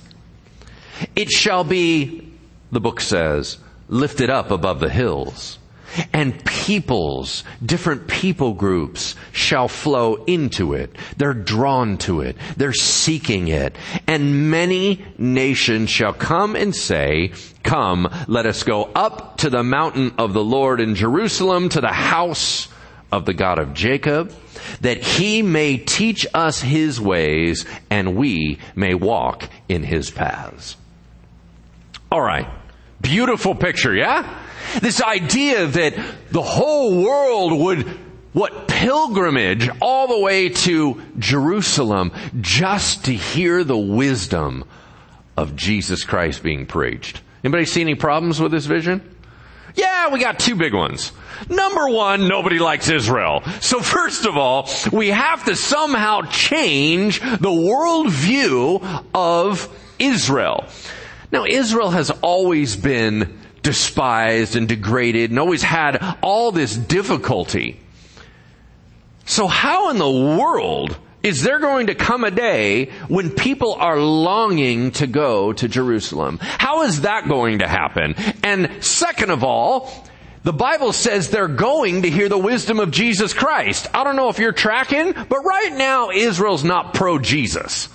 It 1.16 1.30
shall 1.30 1.64
be, 1.64 2.32
the 2.72 2.80
book 2.80 3.00
says, 3.02 3.58
lifted 3.88 4.30
up 4.30 4.52
above 4.52 4.80
the 4.80 4.90
hills. 4.90 5.60
And 6.14 6.44
peoples, 6.46 7.44
different 7.66 8.08
people 8.08 8.54
groups 8.54 9.16
shall 9.34 9.68
flow 9.68 10.24
into 10.24 10.74
it. 10.74 10.96
They're 11.18 11.34
drawn 11.34 11.98
to 12.00 12.22
it. 12.22 12.38
They're 12.56 12.72
seeking 12.72 13.50
it. 13.50 13.76
And 14.08 14.50
many 14.50 15.04
nations 15.18 15.90
shall 15.90 16.14
come 16.14 16.56
and 16.56 16.74
say, 16.74 17.34
come, 17.64 18.08
let 18.28 18.46
us 18.46 18.64
go 18.64 18.84
up 18.96 19.38
to 19.40 19.50
the 19.50 19.64
mountain 19.64 20.14
of 20.18 20.32
the 20.32 20.44
Lord 20.44 20.80
in 20.80 20.96
Jerusalem, 20.96 21.68
to 21.70 21.82
the 21.82 21.90
house 21.90 22.70
of 23.12 23.26
the 23.26 23.34
God 23.34 23.60
of 23.60 23.74
Jacob, 23.74 24.34
that 24.80 25.04
he 25.04 25.42
may 25.42 25.78
teach 25.78 26.26
us 26.34 26.62
his 26.62 27.02
ways 27.02 27.66
and 27.90 28.16
we 28.16 28.60
may 28.76 28.94
walk 28.94 29.50
in 29.68 29.84
his 29.84 30.10
paths. 30.10 30.78
Alright. 32.12 32.48
Beautiful 33.02 33.56
picture, 33.56 33.96
yeah? 33.96 34.40
This 34.82 35.02
idea 35.02 35.66
that 35.66 35.96
the 36.30 36.42
whole 36.42 37.04
world 37.04 37.60
would 37.60 37.88
what 38.34 38.68
pilgrimage 38.68 39.70
all 39.82 40.08
the 40.08 40.20
way 40.20 40.50
to 40.50 41.02
Jerusalem 41.20 42.12
just 42.40 43.06
to 43.06 43.14
hear 43.14 43.64
the 43.64 43.78
wisdom 43.78 44.64
of 45.36 45.56
Jesus 45.56 46.04
Christ 46.04 46.42
being 46.44 46.66
preached. 46.66 47.22
Anybody 47.44 47.66
see 47.66 47.82
any 47.82 47.96
problems 47.96 48.40
with 48.40 48.52
this 48.52 48.66
vision? 48.66 49.02
Yeah, 49.76 50.10
we 50.12 50.20
got 50.20 50.40
two 50.40 50.56
big 50.56 50.74
ones. 50.74 51.12
Number 51.50 51.90
one, 51.90 52.28
nobody 52.28 52.60
likes 52.60 52.90
Israel. 52.90 53.42
So 53.62 53.80
first 53.82 54.26
of 54.26 54.38
all, 54.38 54.70
we 54.92 55.10
have 55.10 55.46
to 55.46 55.56
somehow 55.56 56.22
change 56.24 57.20
the 57.20 57.50
worldview 57.50 59.06
of 59.14 59.78
Israel. 59.98 60.66
Now 61.32 61.46
Israel 61.46 61.92
has 61.92 62.10
always 62.10 62.76
been 62.76 63.40
despised 63.64 64.56
and 64.56 64.68
degraded 64.68 65.30
and 65.30 65.40
always 65.40 65.64
had 65.64 66.18
all 66.22 66.52
this 66.52 66.76
difficulty. 66.76 67.80
So 69.26 69.48
how 69.48 69.90
in 69.92 69.98
the 69.98 70.10
world 70.10 70.98
is 71.24 71.44
there 71.44 71.60
going 71.60 71.88
to 71.88 71.96
come 71.96 72.24
a 72.24 72.32
day 72.32 72.86
when 73.08 73.30
people 73.30 73.76
are 73.76 74.00
longing 74.00 74.92
to 74.92 75.08
go 75.08 75.54
to 75.54 75.68
Jerusalem? 75.68 76.40
How 76.42 76.84
is 76.84 77.02
that 77.02 77.28
going 77.28 77.60
to 77.60 77.68
happen? 77.68 78.16
And 78.44 78.84
second 78.84 79.30
of 79.30 79.44
all, 79.44 79.92
the 80.44 80.54
Bible 80.54 80.92
says 80.92 81.30
they're 81.30 81.48
going 81.48 82.02
to 82.02 82.10
hear 82.10 82.28
the 82.28 82.38
wisdom 82.38 82.80
of 82.80 82.90
Jesus 82.90 83.34
Christ. 83.34 83.88
I 83.94 84.04
don't 84.04 84.16
know 84.16 84.30
if 84.30 84.40
you're 84.40 84.52
tracking, 84.52 85.14
but 85.14 85.44
right 85.44 85.74
now 85.74 86.10
Israel's 86.10 86.64
not 86.64 86.96
pro-Jesus. 86.96 87.90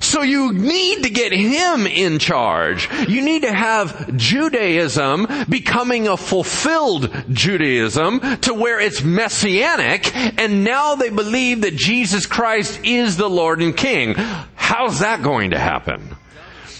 So 0.00 0.22
you 0.22 0.52
need 0.52 1.02
to 1.04 1.10
get 1.10 1.32
him 1.32 1.86
in 1.86 2.18
charge. 2.18 2.88
You 3.08 3.22
need 3.22 3.42
to 3.42 3.52
have 3.52 4.16
Judaism 4.16 5.26
becoming 5.48 6.08
a 6.08 6.16
fulfilled 6.16 7.10
Judaism 7.30 8.20
to 8.40 8.54
where 8.54 8.80
it's 8.80 9.02
messianic 9.02 10.14
and 10.14 10.64
now 10.64 10.94
they 10.94 11.10
believe 11.10 11.62
that 11.62 11.74
Jesus 11.74 12.26
Christ 12.26 12.80
is 12.84 13.16
the 13.16 13.28
Lord 13.28 13.62
and 13.62 13.76
King. 13.76 14.14
How's 14.54 15.00
that 15.00 15.22
going 15.22 15.50
to 15.50 15.58
happen? 15.58 16.16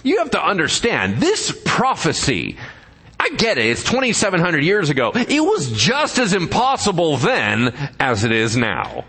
You 0.03 0.19
have 0.19 0.31
to 0.31 0.45
understand 0.45 1.21
this 1.21 1.59
prophecy 1.65 2.57
I 3.21 3.31
get 3.31 3.59
it. 3.59 3.67
It's 3.67 3.83
2,700 3.83 4.63
years 4.63 4.91
ago. 4.91 5.13
It 5.15 5.41
was 5.41 5.73
just 5.73 6.19
as 6.19 6.33
impossible 6.35 7.17
then 7.17 7.75
as 7.99 8.25
it 8.25 8.33
is 8.33 8.57
now. 8.57 9.05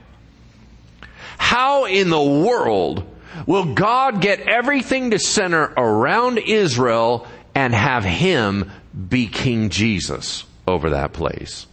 How 1.37 1.85
in 1.85 2.09
the 2.09 2.21
world 2.21 3.05
will 3.45 3.73
God 3.73 4.21
get 4.21 4.41
everything 4.41 5.11
to 5.11 5.19
center 5.19 5.73
around 5.77 6.37
Israel 6.37 7.27
and 7.55 7.73
have 7.73 8.03
him 8.03 8.71
be 9.09 9.27
King 9.27 9.69
Jesus 9.69 10.45
over 10.67 10.91
that 10.91 11.13
place. 11.13 11.67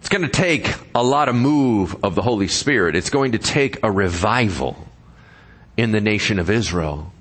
It's 0.00 0.08
going 0.08 0.22
to 0.22 0.28
take 0.28 0.72
a 0.94 1.02
lot 1.02 1.28
of 1.28 1.34
move 1.34 2.02
of 2.02 2.14
the 2.14 2.22
Holy 2.22 2.48
Spirit. 2.48 2.96
It's 2.96 3.10
going 3.10 3.32
to 3.32 3.38
take 3.38 3.82
a 3.82 3.90
revival 3.90 4.76
in 5.76 5.92
the 5.92 6.00
nation 6.00 6.38
of 6.38 6.50
Israel 6.50 7.12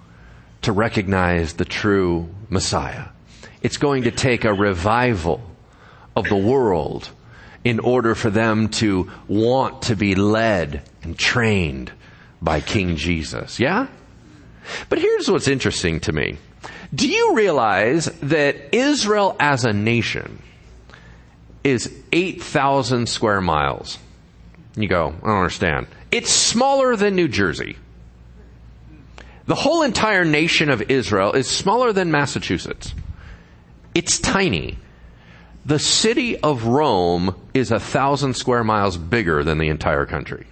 to 0.62 0.72
recognize 0.72 1.54
the 1.54 1.66
true 1.66 2.30
Messiah. 2.50 3.06
It's 3.62 3.78
going 3.78 4.04
to 4.04 4.12
take 4.12 4.46
a 4.46 4.54
revival 4.54 5.42
of 6.16 6.30
the 6.30 6.38
world 6.38 7.10
in 7.64 7.80
order 7.80 8.16
for 8.16 8.30
them 8.30 8.70
to 8.70 9.12
want 9.28 9.84
to 9.84 9.96
be 9.96 10.16
led 10.16 10.82
and 11.04 11.18
trained 11.18 11.92
by 12.42 12.62
King 12.62 12.96
Jesus. 12.96 13.60
Yeah? 13.60 13.88
But 14.90 15.00
here's 15.00 15.30
what's 15.30 15.48
interesting 15.48 16.00
to 16.02 16.12
me. 16.12 16.38
Do 16.94 17.08
you 17.08 17.36
realize 17.36 18.06
that 18.22 18.74
Israel 18.74 19.36
as 19.40 19.66
a 19.66 19.74
nation 19.74 20.42
is 21.64 21.94
8,000 22.12 23.08
square 23.08 23.42
miles? 23.42 23.98
You 24.76 24.88
go, 24.88 25.08
I 25.08 25.28
don't 25.28 25.38
understand. 25.38 25.88
It's 26.12 26.32
smaller 26.32 26.96
than 26.96 27.16
New 27.16 27.28
Jersey. 27.28 27.78
The 29.48 29.56
whole 29.56 29.82
entire 29.82 30.26
nation 30.26 30.70
of 30.70 30.92
Israel 30.92 31.34
is 31.34 31.50
smaller 31.50 31.94
than 31.94 32.12
Massachusetts. 32.12 32.94
It's 33.96 34.20
tiny. 34.20 34.78
The 35.66 35.80
city 35.80 36.38
of 36.38 36.66
Rome 36.66 37.36
is 37.54 37.72
a 37.72 37.80
thousand 37.80 38.36
square 38.36 38.64
miles 38.64 38.98
bigger 38.98 39.44
than 39.44 39.58
the 39.58 39.70
entire 39.70 40.06
country. 40.06 40.48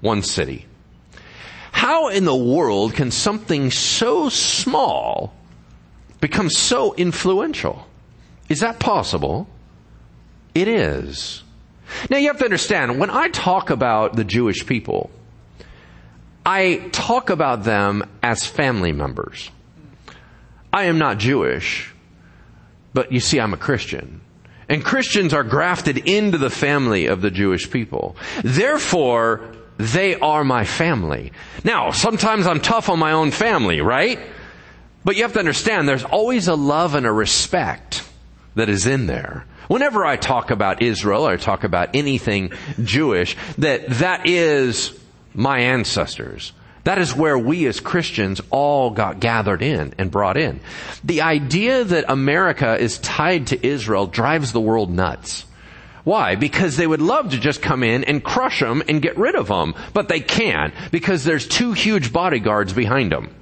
One 0.00 0.22
city. 0.22 0.66
How 1.84 2.08
in 2.08 2.24
the 2.24 2.34
world 2.34 2.94
can 2.94 3.10
something 3.10 3.70
so 3.70 4.30
small 4.30 5.34
become 6.18 6.48
so 6.48 6.94
influential? 6.94 7.86
Is 8.48 8.60
that 8.60 8.80
possible? 8.80 9.46
It 10.54 10.66
is. 10.66 11.42
Now 12.08 12.16
you 12.16 12.28
have 12.28 12.38
to 12.38 12.46
understand, 12.46 12.98
when 12.98 13.10
I 13.10 13.28
talk 13.28 13.68
about 13.68 14.16
the 14.16 14.24
Jewish 14.24 14.64
people, 14.64 15.10
I 16.46 16.88
talk 16.90 17.28
about 17.28 17.64
them 17.64 18.02
as 18.22 18.46
family 18.46 18.92
members. 18.92 19.50
I 20.72 20.84
am 20.84 20.96
not 20.96 21.18
Jewish, 21.18 21.92
but 22.94 23.12
you 23.12 23.20
see 23.20 23.38
I'm 23.38 23.52
a 23.52 23.58
Christian. 23.58 24.22
And 24.70 24.82
Christians 24.82 25.34
are 25.34 25.44
grafted 25.44 25.98
into 26.08 26.38
the 26.38 26.48
family 26.48 27.04
of 27.08 27.20
the 27.20 27.30
Jewish 27.30 27.70
people. 27.70 28.16
Therefore, 28.42 29.54
they 29.76 30.18
are 30.18 30.44
my 30.44 30.64
family. 30.64 31.32
Now, 31.64 31.90
sometimes 31.90 32.46
I'm 32.46 32.60
tough 32.60 32.88
on 32.88 32.98
my 32.98 33.12
own 33.12 33.30
family, 33.30 33.80
right? 33.80 34.18
But 35.04 35.16
you 35.16 35.22
have 35.22 35.32
to 35.34 35.38
understand 35.38 35.88
there's 35.88 36.04
always 36.04 36.48
a 36.48 36.54
love 36.54 36.94
and 36.94 37.06
a 37.06 37.12
respect 37.12 38.08
that 38.54 38.68
is 38.68 38.86
in 38.86 39.06
there. 39.06 39.44
Whenever 39.68 40.04
I 40.04 40.16
talk 40.16 40.50
about 40.50 40.82
Israel 40.82 41.26
or 41.26 41.32
I 41.32 41.36
talk 41.36 41.64
about 41.64 41.90
anything 41.94 42.52
Jewish, 42.82 43.36
that 43.58 43.88
that 43.88 44.26
is 44.26 44.98
my 45.34 45.60
ancestors. 45.60 46.52
That 46.84 46.98
is 46.98 47.16
where 47.16 47.38
we 47.38 47.66
as 47.66 47.80
Christians 47.80 48.42
all 48.50 48.90
got 48.90 49.18
gathered 49.18 49.62
in 49.62 49.94
and 49.98 50.10
brought 50.10 50.36
in. 50.36 50.60
The 51.02 51.22
idea 51.22 51.82
that 51.82 52.04
America 52.08 52.76
is 52.78 52.98
tied 52.98 53.48
to 53.48 53.66
Israel 53.66 54.06
drives 54.06 54.52
the 54.52 54.60
world 54.60 54.90
nuts. 54.90 55.46
Why? 56.04 56.36
Because 56.36 56.76
they 56.76 56.86
would 56.86 57.00
love 57.00 57.30
to 57.30 57.38
just 57.38 57.62
come 57.62 57.82
in 57.82 58.04
and 58.04 58.22
crush 58.22 58.60
them 58.60 58.82
and 58.88 59.00
get 59.00 59.16
rid 59.16 59.34
of 59.34 59.48
them, 59.48 59.74
but 59.94 60.08
they 60.08 60.20
can't 60.20 60.74
because 60.92 61.24
there's 61.24 61.48
two 61.48 61.72
huge 61.72 62.12
bodyguards 62.12 62.74
behind 62.74 63.10
them. 63.10 63.34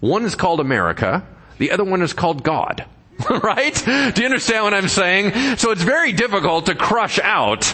One 0.00 0.24
is 0.24 0.34
called 0.34 0.60
America, 0.60 1.26
the 1.58 1.72
other 1.72 1.84
one 1.84 2.02
is 2.02 2.14
called 2.14 2.42
God. 2.42 2.86
right? 3.30 3.74
Do 3.74 4.20
you 4.20 4.26
understand 4.26 4.64
what 4.64 4.74
I'm 4.74 4.88
saying? 4.88 5.56
So 5.56 5.70
it's 5.70 5.82
very 5.82 6.12
difficult 6.12 6.66
to 6.66 6.74
crush 6.74 7.18
out 7.18 7.72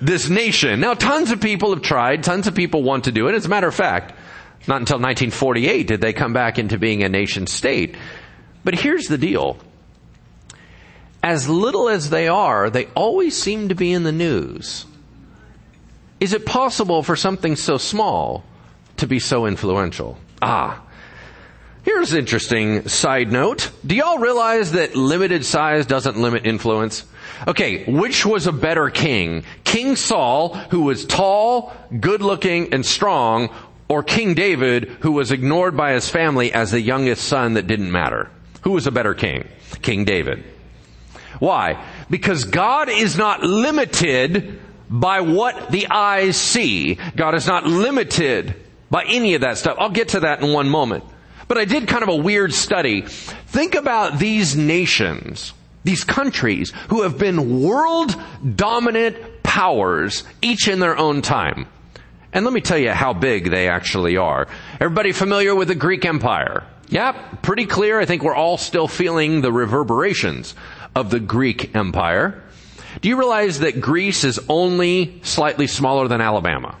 this 0.00 0.28
nation. 0.28 0.80
Now 0.80 0.94
tons 0.94 1.30
of 1.30 1.40
people 1.40 1.70
have 1.70 1.82
tried, 1.82 2.22
tons 2.22 2.46
of 2.46 2.54
people 2.54 2.82
want 2.82 3.04
to 3.04 3.12
do 3.12 3.28
it. 3.28 3.34
As 3.34 3.46
a 3.46 3.48
matter 3.48 3.68
of 3.68 3.74
fact, 3.74 4.12
not 4.66 4.80
until 4.80 4.96
1948 4.96 5.86
did 5.86 6.00
they 6.00 6.12
come 6.12 6.32
back 6.32 6.58
into 6.58 6.78
being 6.78 7.02
a 7.02 7.08
nation 7.08 7.46
state. 7.46 7.96
But 8.62 8.74
here's 8.74 9.06
the 9.06 9.18
deal. 9.18 9.58
As 11.24 11.48
little 11.48 11.88
as 11.88 12.10
they 12.10 12.28
are, 12.28 12.68
they 12.68 12.84
always 12.88 13.34
seem 13.34 13.70
to 13.70 13.74
be 13.74 13.94
in 13.94 14.02
the 14.02 14.12
news. 14.12 14.84
Is 16.20 16.34
it 16.34 16.44
possible 16.44 17.02
for 17.02 17.16
something 17.16 17.56
so 17.56 17.78
small 17.78 18.44
to 18.98 19.06
be 19.06 19.18
so 19.18 19.46
influential? 19.46 20.18
Ah. 20.42 20.82
Here's 21.82 22.12
an 22.12 22.18
interesting 22.18 22.88
side 22.88 23.32
note. 23.32 23.70
Do 23.86 23.94
y'all 23.94 24.18
realize 24.18 24.72
that 24.72 24.96
limited 24.96 25.46
size 25.46 25.86
doesn't 25.86 26.18
limit 26.18 26.44
influence? 26.44 27.06
Okay, 27.48 27.90
which 27.90 28.26
was 28.26 28.46
a 28.46 28.52
better 28.52 28.90
king? 28.90 29.44
King 29.64 29.96
Saul, 29.96 30.52
who 30.70 30.82
was 30.82 31.06
tall, 31.06 31.72
good 32.00 32.20
looking, 32.20 32.74
and 32.74 32.84
strong, 32.84 33.48
or 33.88 34.02
King 34.02 34.34
David, 34.34 34.90
who 35.00 35.12
was 35.12 35.32
ignored 35.32 35.74
by 35.74 35.92
his 35.92 36.06
family 36.06 36.52
as 36.52 36.70
the 36.70 36.82
youngest 36.82 37.24
son 37.24 37.54
that 37.54 37.66
didn't 37.66 37.90
matter? 37.90 38.28
Who 38.60 38.72
was 38.72 38.86
a 38.86 38.92
better 38.92 39.14
king? 39.14 39.48
King 39.80 40.04
David. 40.04 40.44
Why? 41.38 41.84
Because 42.10 42.44
God 42.44 42.88
is 42.88 43.16
not 43.16 43.42
limited 43.42 44.60
by 44.88 45.20
what 45.20 45.70
the 45.70 45.88
eyes 45.88 46.36
see. 46.36 46.98
God 47.16 47.34
is 47.34 47.46
not 47.46 47.66
limited 47.66 48.54
by 48.90 49.04
any 49.04 49.34
of 49.34 49.40
that 49.40 49.58
stuff. 49.58 49.76
I'll 49.78 49.90
get 49.90 50.08
to 50.10 50.20
that 50.20 50.42
in 50.42 50.52
one 50.52 50.68
moment. 50.68 51.04
But 51.48 51.58
I 51.58 51.64
did 51.64 51.88
kind 51.88 52.02
of 52.02 52.08
a 52.08 52.16
weird 52.16 52.52
study. 52.52 53.02
Think 53.02 53.74
about 53.74 54.18
these 54.18 54.56
nations, 54.56 55.52
these 55.82 56.04
countries 56.04 56.72
who 56.88 57.02
have 57.02 57.18
been 57.18 57.62
world 57.62 58.14
dominant 58.54 59.42
powers, 59.42 60.24
each 60.42 60.68
in 60.68 60.80
their 60.80 60.96
own 60.96 61.22
time. 61.22 61.66
And 62.32 62.44
let 62.44 62.54
me 62.54 62.60
tell 62.60 62.78
you 62.78 62.90
how 62.90 63.12
big 63.12 63.50
they 63.50 63.68
actually 63.68 64.16
are. 64.16 64.48
Everybody 64.80 65.12
familiar 65.12 65.54
with 65.54 65.68
the 65.68 65.74
Greek 65.74 66.04
Empire? 66.04 66.64
Yep, 66.88 67.42
pretty 67.42 67.66
clear. 67.66 68.00
I 68.00 68.06
think 68.06 68.22
we're 68.22 68.34
all 68.34 68.58
still 68.58 68.88
feeling 68.88 69.40
the 69.40 69.52
reverberations 69.52 70.54
of 70.94 71.10
the 71.10 71.20
Greek 71.20 71.74
Empire. 71.74 72.42
Do 73.00 73.08
you 73.08 73.16
realize 73.16 73.60
that 73.60 73.80
Greece 73.80 74.24
is 74.24 74.38
only 74.48 75.20
slightly 75.22 75.66
smaller 75.66 76.08
than 76.08 76.20
Alabama? 76.20 76.76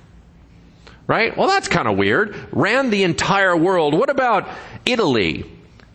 Right? 1.06 1.36
Well, 1.36 1.48
that's 1.48 1.68
kind 1.68 1.88
of 1.88 1.98
weird. 1.98 2.34
Ran 2.52 2.90
the 2.90 3.02
entire 3.02 3.56
world. 3.56 3.94
What 3.94 4.08
about 4.10 4.48
Italy? 4.86 5.44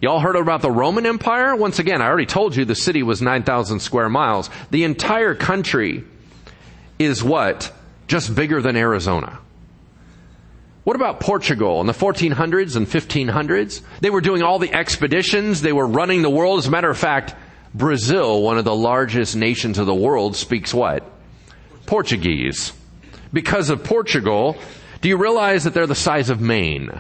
Y'all 0.02 0.20
heard 0.20 0.36
about 0.36 0.62
the 0.62 0.72
Roman 0.72 1.06
Empire? 1.06 1.56
Once 1.56 1.80
again, 1.80 2.02
I 2.02 2.08
already 2.08 2.26
told 2.26 2.56
you 2.56 2.64
the 2.64 2.76
city 2.76 3.04
was 3.04 3.22
9,000 3.22 3.80
square 3.80 4.08
miles. 4.08 4.50
The 4.72 4.84
entire 4.84 5.36
country 5.36 6.04
is 7.00 7.24
what? 7.24 7.74
Just 8.08 8.34
bigger 8.36 8.62
than 8.62 8.76
Arizona. 8.76 9.40
What 10.84 10.96
about 10.96 11.20
Portugal 11.20 11.82
in 11.82 11.88
the 11.88 11.94
1400s 11.94 12.76
and 12.76 12.88
1500s? 12.88 13.82
They 14.00 14.10
were 14.10 14.22
doing 14.22 14.42
all 14.42 14.58
the 14.58 14.74
expeditions. 14.74 15.62
They 15.62 15.74
were 15.74 15.86
running 15.86 16.22
the 16.22 16.30
world. 16.30 16.60
As 16.60 16.68
a 16.68 16.72
matter 16.72 16.90
of 16.90 16.98
fact, 16.98 17.36
Brazil, 17.74 18.42
one 18.42 18.58
of 18.58 18.66
the 18.66 18.76
largest 18.76 19.36
nations 19.36 19.78
of 19.78 19.86
the 19.86 19.94
world, 19.94 20.36
speaks 20.36 20.74
what? 20.74 21.04
Portuguese. 21.86 22.74
Because 23.32 23.70
of 23.70 23.84
Portugal, 23.84 24.58
do 25.02 25.10
you 25.10 25.18
realize 25.18 25.64
that 25.64 25.74
they're 25.74 25.88
the 25.88 25.96
size 25.96 26.30
of 26.30 26.42
Maine? 26.42 26.92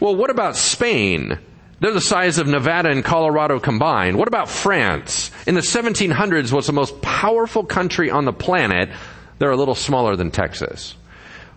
Well, 0.00 0.16
what 0.16 0.30
about 0.30 0.56
Spain? 0.56 1.38
They're 1.80 1.92
the 1.92 2.00
size 2.00 2.38
of 2.38 2.46
Nevada 2.46 2.90
and 2.90 3.04
Colorado 3.04 3.60
combined. 3.60 4.18
What 4.18 4.28
about 4.28 4.48
France? 4.48 5.30
In 5.46 5.54
the 5.54 5.60
1700s 5.60 6.52
was 6.52 6.66
the 6.66 6.72
most 6.72 7.00
powerful 7.02 7.64
country 7.64 8.10
on 8.10 8.24
the 8.24 8.32
planet. 8.32 8.90
They're 9.38 9.50
a 9.50 9.56
little 9.56 9.74
smaller 9.74 10.16
than 10.16 10.30
Texas. 10.30 10.94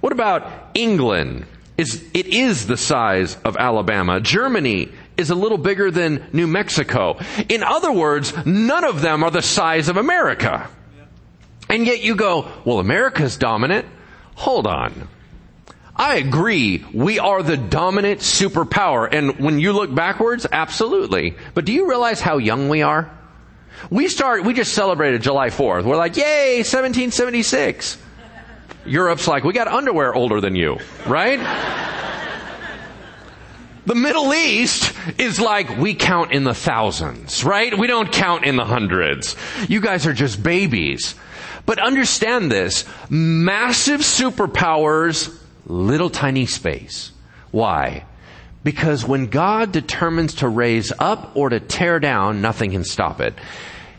What 0.02 0.12
about 0.12 0.72
England? 0.74 1.46
Is, 1.78 2.06
it 2.14 2.28
is 2.28 2.68
the 2.68 2.76
size 2.76 3.38
of 3.46 3.56
Alabama. 3.56 4.20
Germany 4.20 4.90
is 5.20 5.30
a 5.30 5.36
little 5.36 5.58
bigger 5.58 5.92
than 5.92 6.26
New 6.32 6.48
Mexico. 6.48 7.20
In 7.50 7.62
other 7.62 7.92
words, 7.92 8.34
none 8.46 8.86
of 8.86 9.02
them 9.02 9.24
are 9.24 9.32
the 9.32 9.42
size 9.42 9.90
of 9.90 9.98
America. 9.98 10.70
And 11.70 11.86
yet 11.86 12.02
you 12.02 12.16
go, 12.16 12.48
well, 12.66 12.80
America's 12.80 13.38
dominant. 13.38 13.86
Hold 14.36 14.66
on. 14.66 15.10
I 15.96 16.16
agree. 16.16 16.84
We 16.94 17.20
are 17.20 17.44
the 17.44 17.58
dominant 17.58 18.22
superpower. 18.22 19.08
And 19.12 19.38
when 19.40 19.60
you 19.60 19.74
look 19.74 19.94
backwards, 19.94 20.48
absolutely. 20.50 21.36
But 21.54 21.66
do 21.66 21.74
you 21.74 21.90
realize 21.90 22.22
how 22.22 22.38
young 22.38 22.70
we 22.70 22.82
are? 22.82 23.12
We 23.90 24.08
start, 24.08 24.46
we 24.46 24.54
just 24.54 24.74
celebrated 24.74 25.22
July 25.22 25.50
4th. 25.50 25.84
We're 25.84 25.98
like, 25.98 26.16
yay, 26.16 26.60
1776. 26.60 27.98
Europe's 28.86 29.28
like, 29.28 29.44
we 29.44 29.54
got 29.54 29.68
underwear 29.68 30.14
older 30.14 30.40
than 30.42 30.56
you, 30.56 30.80
right? 31.06 31.40
The 33.90 33.96
Middle 33.96 34.36
East 34.36 34.94
is 35.18 35.40
like, 35.40 35.80
we 35.80 35.96
count 35.96 36.32
in 36.32 36.44
the 36.44 36.54
thousands, 36.54 37.44
right? 37.44 37.76
We 37.76 37.88
don't 37.88 38.12
count 38.12 38.46
in 38.46 38.56
the 38.56 38.64
hundreds. 38.64 39.36
You 39.68 39.82
guys 39.82 40.06
are 40.06 40.14
just 40.14 40.44
babies. 40.44 41.16
But 41.66 41.80
understand 41.80 42.52
this, 42.52 42.86
massive 43.10 44.02
superpowers, 44.02 45.36
little 45.66 46.12
tiny 46.12 46.46
space. 46.46 47.12
Why? 47.50 48.06
Because 48.64 49.08
when 49.08 49.26
God 49.26 49.72
determines 49.72 50.36
to 50.36 50.48
raise 50.48 50.94
up 51.00 51.36
or 51.36 51.50
to 51.50 51.60
tear 51.60 52.00
down, 52.00 52.44
nothing 52.44 52.70
can 52.70 52.84
stop 52.84 53.20
it. 53.20 53.34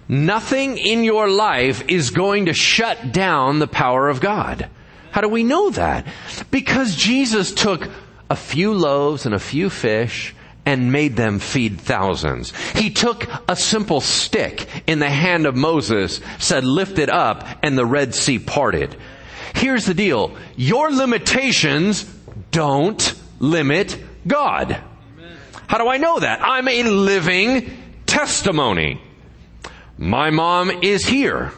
Nothing 0.06 0.78
in 0.78 1.02
your 1.02 1.28
life 1.28 1.82
is 1.88 2.10
going 2.10 2.46
to 2.46 2.54
shut 2.54 3.10
down 3.10 3.58
the 3.58 3.66
power 3.66 4.08
of 4.08 4.20
God. 4.20 4.68
How 5.10 5.20
do 5.20 5.28
we 5.28 5.42
know 5.42 5.70
that? 5.70 6.06
Because 6.52 6.94
Jesus 6.94 7.52
took 7.52 7.90
a 8.30 8.36
few 8.36 8.72
loaves 8.72 9.26
and 9.26 9.34
a 9.34 9.40
few 9.40 9.68
fish 9.68 10.34
and 10.64 10.92
made 10.92 11.16
them 11.16 11.38
feed 11.40 11.80
thousands. 11.80 12.52
He 12.76 12.90
took 12.90 13.26
a 13.48 13.56
simple 13.56 14.00
stick 14.00 14.68
in 14.86 15.00
the 15.00 15.10
hand 15.10 15.46
of 15.46 15.56
Moses, 15.56 16.20
said 16.38 16.64
lift 16.64 16.98
it 16.98 17.10
up, 17.10 17.46
and 17.62 17.76
the 17.76 17.84
Red 17.84 18.14
Sea 18.14 18.38
parted. 18.38 18.96
Here's 19.54 19.84
the 19.84 19.94
deal. 19.94 20.36
Your 20.56 20.92
limitations 20.92 22.04
don't 22.50 23.14
limit 23.40 23.98
God. 24.26 24.80
How 25.66 25.78
do 25.78 25.88
I 25.88 25.96
know 25.96 26.20
that? 26.20 26.40
I'm 26.42 26.68
a 26.68 26.82
living 26.84 27.76
testimony. 28.06 29.00
My 29.98 30.30
mom 30.30 30.70
is 30.70 31.04
here. 31.04 31.52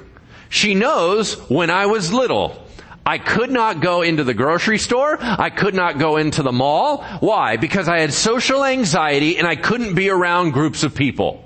She 0.49 0.75
knows 0.75 1.35
when 1.49 1.71
I 1.71 1.87
was 1.87 2.13
little. 2.13 2.62
I 3.05 3.19
could 3.19 3.51
not 3.51 3.81
go 3.81 4.03
into 4.03 4.23
the 4.25 4.35
grocery 4.35 4.79
store. 4.79 5.19
I 5.21 5.51
could 5.51 5.75
not 5.75 5.99
go 5.99 6.17
into 6.17 6.43
the 6.43 6.53
mall. 6.53 7.03
Why? 7.21 7.57
Because 7.57 7.89
I 7.89 7.99
had 7.99 8.13
social 8.13 8.65
anxiety 8.65 9.39
and 9.39 9.47
I 9.47 9.57
couldn't 9.57 9.95
be 9.95 10.09
around 10.09 10.51
groups 10.51 10.83
of 10.85 10.95
people. 10.95 11.45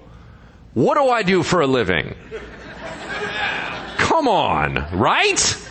What 0.75 0.95
do 0.97 1.09
I 1.09 1.23
do 1.23 1.43
for 1.43 1.63
a 1.63 1.67
living? 1.67 2.15
Come 3.97 4.29
on, 4.29 4.87
right? 4.99 5.63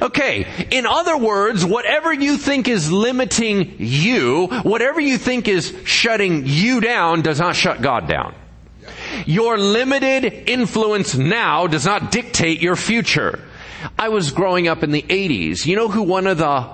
Okay, 0.00 0.46
in 0.70 0.86
other 0.86 1.18
words, 1.18 1.66
whatever 1.66 2.12
you 2.12 2.38
think 2.38 2.66
is 2.66 2.90
limiting 2.90 3.76
you, 3.78 4.46
whatever 4.62 5.00
you 5.00 5.18
think 5.18 5.48
is 5.48 5.76
shutting 5.84 6.44
you 6.46 6.80
down 6.80 7.20
does 7.20 7.38
not 7.38 7.54
shut 7.54 7.82
God 7.82 8.08
down. 8.08 8.34
Your 9.26 9.58
limited 9.58 10.48
influence 10.48 11.14
now 11.14 11.66
does 11.66 11.84
not 11.84 12.10
dictate 12.10 12.62
your 12.62 12.76
future. 12.76 13.38
I 13.98 14.08
was 14.08 14.30
growing 14.30 14.68
up 14.68 14.82
in 14.82 14.90
the 14.90 15.02
80s. 15.02 15.66
You 15.66 15.76
know 15.76 15.88
who 15.88 16.02
one 16.02 16.26
of 16.26 16.38
the 16.38 16.68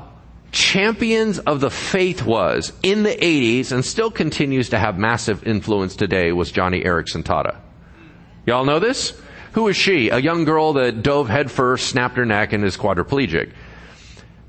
champions 0.51 1.39
of 1.41 1.61
the 1.61 1.71
faith 1.71 2.25
was 2.25 2.73
in 2.83 3.03
the 3.03 3.15
80s 3.15 3.73
and 3.73 3.85
still 3.85 4.11
continues 4.11 4.71
to 4.71 4.79
have 4.79 4.99
massive 4.99 5.47
influence 5.47 5.95
today 5.95 6.33
was 6.33 6.53
Joni 6.53 6.85
Eareckson 6.85 7.23
Tada. 7.23 7.57
Y'all 8.47 8.65
know 8.65 8.79
this? 8.79 9.21
Who 9.53 9.69
is 9.69 9.77
she? 9.77 10.09
A 10.09 10.19
young 10.19 10.45
girl 10.45 10.75
that 10.75 11.03
dove 11.03 11.29
headfirst, 11.29 11.87
snapped 11.87 12.17
her 12.17 12.25
neck, 12.25 12.53
and 12.53 12.65
is 12.65 12.77
quadriplegic. 12.77 13.53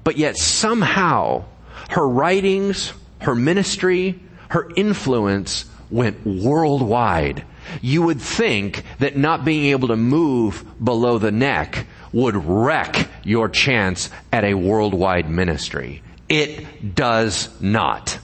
but 0.03 0.17
yet 0.17 0.37
somehow 0.37 1.43
her 1.89 2.07
writings, 2.07 2.93
her 3.19 3.35
ministry, 3.35 4.19
her 4.49 4.69
influence 4.75 5.65
went 5.89 6.25
worldwide. 6.25 7.43
You 7.81 8.03
would 8.03 8.21
think 8.21 8.83
that 8.99 9.17
not 9.17 9.45
being 9.45 9.67
able 9.67 9.89
to 9.89 9.95
move 9.95 10.65
below 10.83 11.17
the 11.17 11.31
neck 11.31 11.85
would 12.11 12.35
wreck 12.35 13.09
your 13.23 13.49
chance 13.49 14.09
at 14.31 14.43
a 14.43 14.53
worldwide 14.53 15.29
ministry. 15.29 16.01
It 16.27 16.95
does 16.95 17.49
not. 17.61 18.19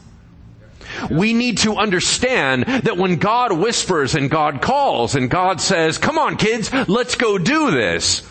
We 1.09 1.33
need 1.33 1.59
to 1.59 1.75
understand 1.75 2.63
that 2.63 2.97
when 2.97 3.17
God 3.17 3.51
whispers 3.51 4.15
and 4.15 4.29
God 4.29 4.61
calls 4.61 5.15
and 5.15 5.29
God 5.29 5.59
says, 5.59 5.97
come 5.97 6.17
on 6.17 6.37
kids, 6.37 6.71
let's 6.87 7.15
go 7.15 7.37
do 7.37 7.71
this, 7.71 8.27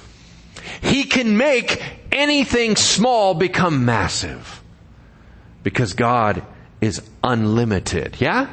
He 0.81 1.05
can 1.05 1.37
make 1.37 1.83
anything 2.11 2.77
small 2.77 3.35
become 3.35 3.85
massive. 3.85 4.63
Because 5.63 5.95
God 5.95 6.45
is 6.81 7.03
unlimited. 7.23 8.21
Yeah? 8.21 8.49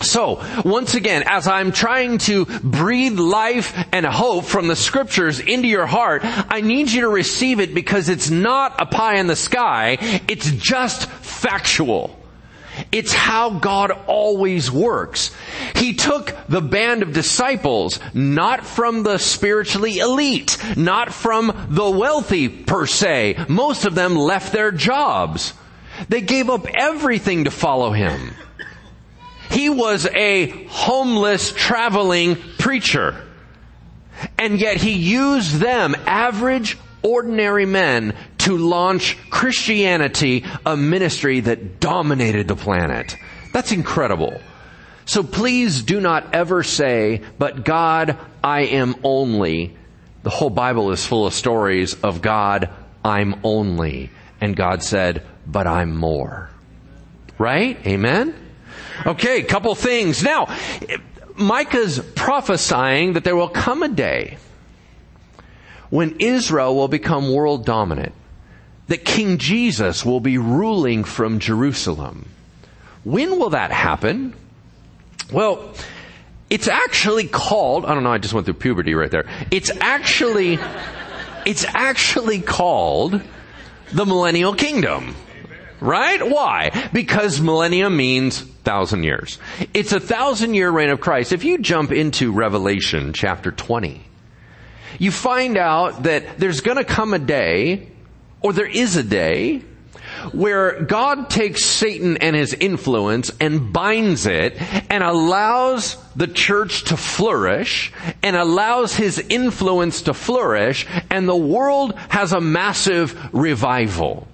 So, 0.00 0.44
once 0.64 0.94
again, 0.94 1.24
as 1.26 1.48
I'm 1.48 1.72
trying 1.72 2.18
to 2.18 2.44
breathe 2.44 3.18
life 3.18 3.74
and 3.92 4.04
hope 4.04 4.44
from 4.44 4.68
the 4.68 4.76
scriptures 4.76 5.40
into 5.40 5.68
your 5.68 5.86
heart, 5.86 6.22
I 6.24 6.60
need 6.60 6.90
you 6.90 7.02
to 7.02 7.08
receive 7.08 7.60
it 7.60 7.74
because 7.74 8.08
it's 8.08 8.30
not 8.30 8.80
a 8.80 8.86
pie 8.86 9.16
in 9.16 9.26
the 9.26 9.36
sky, 9.36 9.98
it's 10.28 10.50
just 10.50 11.08
factual. 11.08 12.16
It's 12.92 13.12
how 13.12 13.50
God 13.50 13.90
always 14.06 14.70
works. 14.70 15.34
He 15.74 15.94
took 15.94 16.36
the 16.48 16.60
band 16.60 17.02
of 17.02 17.12
disciples, 17.12 17.98
not 18.12 18.66
from 18.66 19.02
the 19.02 19.18
spiritually 19.18 19.98
elite, 19.98 20.58
not 20.76 21.12
from 21.12 21.68
the 21.70 21.90
wealthy 21.90 22.48
per 22.48 22.86
se. 22.86 23.46
Most 23.48 23.86
of 23.86 23.94
them 23.94 24.14
left 24.14 24.52
their 24.52 24.72
jobs. 24.72 25.54
They 26.08 26.20
gave 26.20 26.50
up 26.50 26.66
everything 26.74 27.44
to 27.44 27.50
follow 27.50 27.92
Him. 27.92 28.34
He 29.50 29.68
was 29.68 30.06
a 30.06 30.64
homeless 30.66 31.52
traveling 31.52 32.36
preacher. 32.58 33.22
And 34.38 34.60
yet 34.60 34.78
he 34.78 34.92
used 34.92 35.56
them, 35.56 35.94
average, 36.06 36.78
ordinary 37.02 37.66
men, 37.66 38.14
to 38.38 38.56
launch 38.56 39.16
Christianity, 39.30 40.44
a 40.64 40.76
ministry 40.76 41.40
that 41.40 41.80
dominated 41.80 42.48
the 42.48 42.56
planet. 42.56 43.16
That's 43.52 43.72
incredible. 43.72 44.40
So 45.04 45.22
please 45.22 45.82
do 45.82 46.00
not 46.00 46.34
ever 46.34 46.62
say, 46.62 47.22
but 47.38 47.64
God, 47.64 48.18
I 48.42 48.62
am 48.62 48.96
only. 49.04 49.76
The 50.22 50.30
whole 50.30 50.50
Bible 50.50 50.90
is 50.90 51.06
full 51.06 51.26
of 51.26 51.34
stories 51.34 51.94
of 52.02 52.22
God, 52.22 52.70
I'm 53.04 53.40
only. 53.44 54.10
And 54.40 54.56
God 54.56 54.82
said, 54.82 55.24
but 55.46 55.66
I'm 55.66 55.94
more. 55.94 56.50
Right? 57.38 57.78
Amen? 57.86 58.34
Okay, 59.04 59.42
couple 59.42 59.74
things. 59.74 60.22
Now, 60.22 60.54
Micah's 61.34 62.00
prophesying 62.14 63.14
that 63.14 63.24
there 63.24 63.36
will 63.36 63.48
come 63.48 63.82
a 63.82 63.88
day 63.88 64.38
when 65.90 66.16
Israel 66.18 66.74
will 66.74 66.88
become 66.88 67.32
world 67.32 67.64
dominant, 67.64 68.12
that 68.88 69.04
King 69.04 69.38
Jesus 69.38 70.04
will 70.04 70.20
be 70.20 70.38
ruling 70.38 71.04
from 71.04 71.38
Jerusalem. 71.38 72.28
When 73.04 73.38
will 73.38 73.50
that 73.50 73.70
happen? 73.70 74.34
Well, 75.32 75.72
it's 76.50 76.68
actually 76.68 77.26
called, 77.26 77.84
I 77.84 77.94
don't 77.94 78.04
know, 78.04 78.12
I 78.12 78.18
just 78.18 78.34
went 78.34 78.46
through 78.46 78.54
puberty 78.54 78.94
right 78.94 79.10
there. 79.10 79.28
It's 79.50 79.70
actually, 79.80 80.58
it's 81.44 81.64
actually 81.64 82.40
called 82.40 83.20
the 83.92 84.06
millennial 84.06 84.54
kingdom. 84.54 85.14
Right? 85.80 86.26
Why? 86.26 86.88
Because 86.92 87.40
millennium 87.40 87.96
means 87.96 88.40
thousand 88.40 89.04
years. 89.04 89.38
It's 89.74 89.92
a 89.92 90.00
thousand 90.00 90.54
year 90.54 90.70
reign 90.70 90.90
of 90.90 91.00
Christ. 91.00 91.32
If 91.32 91.44
you 91.44 91.58
jump 91.58 91.92
into 91.92 92.32
Revelation 92.32 93.12
chapter 93.12 93.52
20, 93.52 94.02
you 94.98 95.10
find 95.10 95.56
out 95.56 96.04
that 96.04 96.38
there's 96.38 96.60
gonna 96.60 96.84
come 96.84 97.12
a 97.12 97.18
day, 97.18 97.88
or 98.40 98.52
there 98.52 98.66
is 98.66 98.96
a 98.96 99.02
day, 99.02 99.62
where 100.32 100.82
God 100.82 101.30
takes 101.30 101.64
Satan 101.64 102.16
and 102.18 102.34
his 102.34 102.54
influence 102.54 103.30
and 103.40 103.72
binds 103.72 104.26
it 104.26 104.60
and 104.90 105.04
allows 105.04 105.96
the 106.16 106.26
church 106.26 106.84
to 106.84 106.96
flourish 106.96 107.92
and 108.22 108.34
allows 108.34 108.94
his 108.96 109.18
influence 109.18 110.02
to 110.02 110.14
flourish 110.14 110.86
and 111.10 111.28
the 111.28 111.36
world 111.36 111.94
has 112.08 112.32
a 112.32 112.40
massive 112.40 113.34
revival 113.34 114.26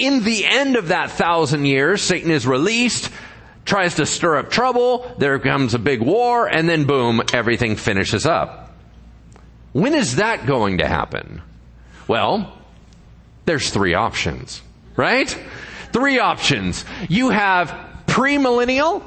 in 0.00 0.24
the 0.24 0.44
end 0.46 0.76
of 0.76 0.88
that 0.88 1.10
thousand 1.10 1.66
years, 1.66 2.00
Satan 2.00 2.30
is 2.30 2.46
released, 2.46 3.10
tries 3.64 3.96
to 3.96 4.06
stir 4.06 4.38
up 4.38 4.50
trouble, 4.50 5.14
there 5.18 5.38
comes 5.38 5.74
a 5.74 5.78
big 5.78 6.00
war, 6.00 6.48
and 6.48 6.68
then 6.68 6.84
boom, 6.84 7.22
everything 7.32 7.76
finishes 7.76 8.26
up. 8.26 8.72
When 9.72 9.94
is 9.94 10.16
that 10.16 10.46
going 10.46 10.78
to 10.78 10.86
happen? 10.86 11.42
Well, 12.08 12.56
there's 13.44 13.70
three 13.70 13.94
options, 13.94 14.62
right? 14.96 15.28
Three 15.92 16.18
options. 16.18 16.84
You 17.08 17.30
have 17.30 17.76
premillennial, 18.06 19.02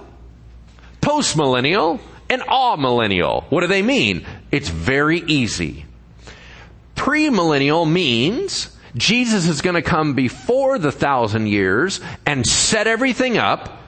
postmillennial, 1.01 1.99
and 2.29 2.41
amillennial. 2.41 3.43
What 3.49 3.61
do 3.61 3.67
they 3.67 3.81
mean? 3.81 4.25
It's 4.51 4.69
very 4.69 5.19
easy. 5.19 5.85
Premillennial 6.95 7.89
means 7.91 8.72
Jesus 8.95 9.47
is 9.47 9.61
going 9.61 9.75
to 9.75 9.81
come 9.81 10.13
before 10.13 10.77
the 10.77 10.91
thousand 10.91 11.47
years 11.47 11.99
and 12.25 12.45
set 12.45 12.87
everything 12.87 13.37
up. 13.37 13.81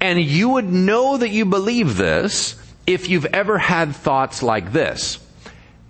And 0.00 0.20
you 0.20 0.50
would 0.50 0.70
know 0.70 1.16
that 1.16 1.30
you 1.30 1.46
believe 1.46 1.96
this 1.96 2.56
if 2.86 3.08
you've 3.08 3.24
ever 3.26 3.56
had 3.56 3.96
thoughts 3.96 4.42
like 4.42 4.72
this. 4.72 5.18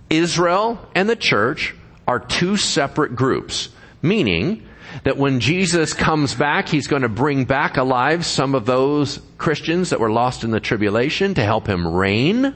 Israel 0.09 0.79
and 0.95 1.09
the 1.09 1.15
church 1.15 1.75
are 2.07 2.19
two 2.19 2.55
separate 2.55 3.15
groups, 3.15 3.69
meaning 4.01 4.63
that 5.03 5.17
when 5.17 5.39
Jesus 5.39 5.93
comes 5.93 6.33
back, 6.33 6.69
he's 6.69 6.87
going 6.87 7.01
to 7.01 7.09
bring 7.09 7.43
back 7.43 7.75
alive 7.75 8.25
some 8.25 8.55
of 8.55 8.65
those 8.65 9.19
Christians 9.37 9.89
that 9.89 9.99
were 9.99 10.11
lost 10.11 10.43
in 10.43 10.51
the 10.51 10.59
tribulation 10.59 11.33
to 11.33 11.43
help 11.43 11.67
him 11.67 11.85
reign 11.85 12.55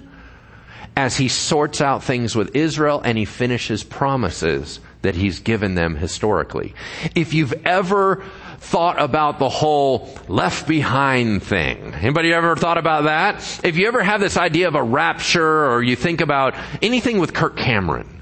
as 0.95 1.17
he 1.17 1.27
sorts 1.27 1.81
out 1.81 2.03
things 2.03 2.35
with 2.35 2.55
Israel 2.55 3.01
and 3.03 3.17
he 3.17 3.25
finishes 3.25 3.83
promises 3.83 4.79
that 5.01 5.15
he's 5.15 5.39
given 5.39 5.75
them 5.75 5.95
historically. 5.95 6.73
If 7.15 7.33
you've 7.33 7.53
ever 7.65 8.23
thought 8.59 9.01
about 9.01 9.39
the 9.39 9.49
whole 9.49 10.09
left 10.27 10.67
behind 10.67 11.41
thing. 11.41 11.93
Anybody 11.93 12.33
ever 12.33 12.55
thought 12.55 12.77
about 12.77 13.05
that? 13.05 13.61
If 13.63 13.77
you 13.77 13.87
ever 13.87 14.03
have 14.03 14.19
this 14.19 14.37
idea 14.37 14.67
of 14.67 14.75
a 14.75 14.83
rapture 14.83 15.71
or 15.71 15.81
you 15.81 15.95
think 15.95 16.21
about 16.21 16.55
anything 16.81 17.19
with 17.19 17.33
Kirk 17.33 17.55
Cameron, 17.57 18.21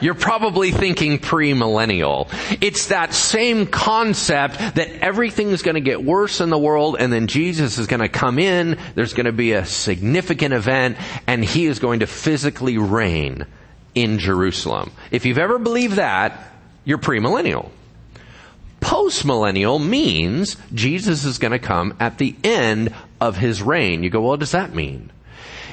you're 0.00 0.14
probably 0.14 0.70
thinking 0.72 1.18
pre-millennial. 1.18 2.28
It's 2.60 2.88
that 2.88 3.14
same 3.14 3.66
concept 3.66 4.58
that 4.58 4.90
everything 5.00 5.50
is 5.50 5.62
going 5.62 5.76
to 5.76 5.80
get 5.80 6.04
worse 6.04 6.40
in 6.40 6.50
the 6.50 6.58
world 6.58 6.96
and 6.98 7.12
then 7.12 7.28
Jesus 7.28 7.78
is 7.78 7.86
to 8.00 8.08
come 8.08 8.38
in, 8.38 8.76
there's 8.96 9.14
to 9.26 9.32
be 9.32 9.52
a 9.52 9.64
significant 9.64 10.52
event 10.52 10.98
and 11.26 11.44
he 11.44 11.66
is 11.66 11.78
going 11.78 12.00
to 12.00 12.06
physically 12.06 12.76
reign 12.76 13.46
in 13.94 14.18
Jerusalem. 14.18 14.92
If 15.10 15.26
you've 15.26 15.38
ever 15.38 15.58
believed 15.58 15.96
that, 15.96 16.38
you're 16.84 16.98
premillennial. 16.98 17.70
Postmillennial 18.80 19.84
means 19.84 20.56
Jesus 20.74 21.24
is 21.24 21.38
going 21.38 21.52
to 21.52 21.58
come 21.58 21.96
at 21.98 22.18
the 22.18 22.36
end 22.44 22.94
of 23.20 23.38
his 23.38 23.62
reign. 23.62 24.02
You 24.02 24.10
go, 24.10 24.20
well, 24.20 24.30
what 24.30 24.40
does 24.40 24.52
that 24.52 24.74
mean? 24.74 25.10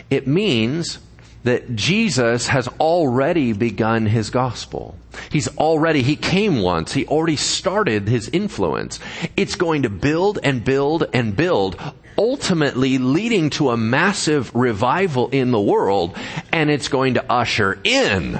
It 0.09 0.27
means 0.27 0.99
that 1.43 1.75
Jesus 1.75 2.47
has 2.47 2.67
already 2.79 3.53
begun 3.53 4.05
his 4.05 4.29
gospel. 4.29 4.95
He's 5.31 5.47
already, 5.57 6.03
he 6.03 6.15
came 6.15 6.61
once, 6.61 6.93
he 6.93 7.05
already 7.07 7.35
started 7.35 8.07
his 8.07 8.29
influence. 8.29 8.99
It's 9.35 9.55
going 9.55 9.83
to 9.83 9.89
build 9.89 10.39
and 10.43 10.63
build 10.63 11.05
and 11.13 11.35
build 11.35 11.77
ultimately 12.21 12.99
leading 12.99 13.49
to 13.49 13.71
a 13.71 13.77
massive 13.77 14.53
revival 14.53 15.27
in 15.29 15.49
the 15.49 15.59
world, 15.59 16.15
and 16.51 16.69
it's 16.69 16.87
going 16.87 17.15
to 17.15 17.31
usher 17.31 17.79
in 17.83 18.39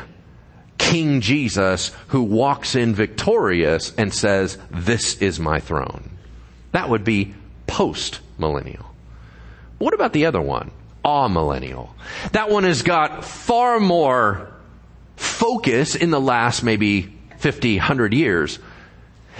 King 0.78 1.20
Jesus 1.20 1.91
who 2.10 2.22
walks 2.22 2.76
in 2.76 2.94
victorious 2.94 3.91
and 3.96 4.13
says, 4.13 4.60
this 4.70 5.20
is 5.20 5.39
my 5.39 5.60
throne. 5.60 6.12
That 6.74 6.89
would 6.89 7.04
be 7.04 7.34
post 7.65 8.20
millennial. 8.38 8.86
What 9.80 9.96
about 9.96 10.13
the 10.13 10.28
other 10.28 10.41
one? 10.41 10.70
Amillennial. 11.04 11.89
That 12.34 12.52
one 12.52 12.65
has 12.65 12.84
got 12.84 13.26
far 13.26 13.80
more 13.80 14.54
focus 15.15 15.96
in 15.96 16.12
the 16.12 16.22
last 16.22 16.62
maybe 16.62 17.17
50, 17.39 17.78
100 17.78 18.13
years. 18.13 18.60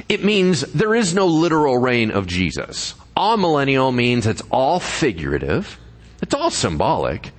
It 0.10 0.24
means 0.24 0.62
there 0.62 0.96
is 0.96 1.14
no 1.14 1.28
literal 1.28 1.78
reign 1.78 2.10
of 2.10 2.26
Jesus 2.26 2.96
amillennial 3.22 3.94
means 3.94 4.26
it's 4.26 4.42
all 4.50 4.80
figurative. 4.80 5.80
It's 6.24 6.34
all 6.34 6.50
symbolic. 6.50 7.32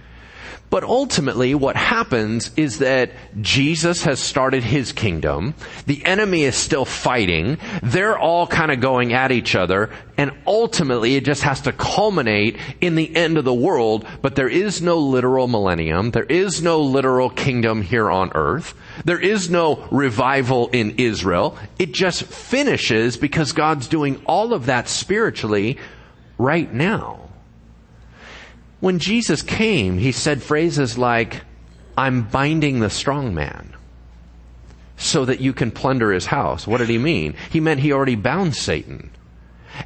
But 0.71 0.85
ultimately 0.85 1.55
what 1.55 1.77
happens 1.77 2.51
is 2.57 2.79
that 2.79 3.11
Jesus 3.43 4.05
has 4.05 4.21
started 4.21 4.65
his 4.65 4.91
kingdom. 4.93 5.55
The 5.85 6.03
enemy 6.07 6.45
is 6.45 6.57
still 6.57 6.87
fighting. 6.87 7.59
They're 7.83 8.19
all 8.19 8.47
kind 8.47 8.73
of 8.73 8.81
going 8.81 9.13
at 9.13 9.33
each 9.33 9.55
other. 9.55 9.91
And 10.17 10.31
ultimately 10.47 11.17
it 11.17 11.27
just 11.27 11.43
has 11.43 11.61
to 11.63 11.73
culminate 11.73 12.57
in 12.81 12.95
the 12.95 13.15
end 13.15 13.37
of 13.37 13.45
the 13.45 13.53
world. 13.53 14.07
But 14.23 14.35
there 14.35 14.49
is 14.49 14.81
no 14.81 14.97
literal 14.97 15.47
millennium. 15.47 16.13
There 16.13 16.25
is 16.25 16.63
no 16.63 16.81
literal 16.81 17.29
kingdom 17.29 17.83
here 17.83 18.11
on 18.11 18.33
earth. 18.35 18.73
There 19.05 19.21
is 19.21 19.51
no 19.51 19.87
revival 19.91 20.69
in 20.69 20.97
Israel. 20.99 21.57
It 21.79 21.93
just 21.93 22.25
finishes 22.25 23.17
because 23.17 23.53
God's 23.53 23.89
doing 23.89 24.23
all 24.27 24.53
of 24.53 24.67
that 24.67 24.89
spiritually 24.89 25.79
right 26.39 26.73
now. 26.73 27.21
When 28.81 28.99
Jesus 28.99 29.43
came, 29.43 29.99
he 29.99 30.13
said 30.13 30.43
phrases 30.43 30.99
like, 30.99 31.43
I'm 31.97 32.23
binding 32.23 32.81
the 32.81 32.91
strong 32.91 33.35
man 33.35 33.75
so 34.97 35.25
that 35.25 35.41
you 35.41 35.53
can 35.53 35.71
plunder 35.71 36.13
his 36.13 36.27
house. 36.27 36.67
What 36.67 36.79
did 36.79 36.89
he 36.89 36.99
mean? 36.99 37.35
He 37.51 37.61
meant 37.61 37.81
he 37.81 37.93
already 37.93 38.15
bound 38.15 38.55
Satan. 38.55 39.11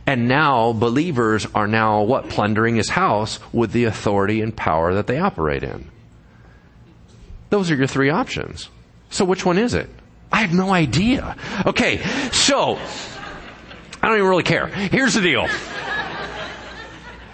And 0.07 0.29
now 0.29 0.73
believers 0.73 1.47
are 1.55 1.67
now 1.67 2.03
what? 2.03 2.29
Plundering 2.29 2.77
his 2.77 2.91
house 2.91 3.39
with 3.53 3.73
the 3.73 3.85
authority 3.85 4.41
and 4.41 4.55
power 4.55 4.95
that 4.95 5.07
they 5.07 5.19
operate 5.19 5.63
in. 5.63 5.91
Those 7.51 7.71
are 7.71 7.77
your 7.77 7.87
three 7.87 8.11
options. 8.11 8.69
So 9.11 9.25
which 9.25 9.45
one 9.45 9.59
is 9.59 9.75
it? 9.75 9.89
I 10.33 10.41
have 10.41 10.53
no 10.53 10.71
idea. 10.71 11.37
Okay, 11.65 11.99
so, 12.33 12.77
I 14.03 14.09
don't 14.09 14.17
even 14.17 14.29
really 14.29 14.43
care. 14.43 14.67
Here's 14.67 15.15
the 15.15 15.21
deal. 15.21 15.49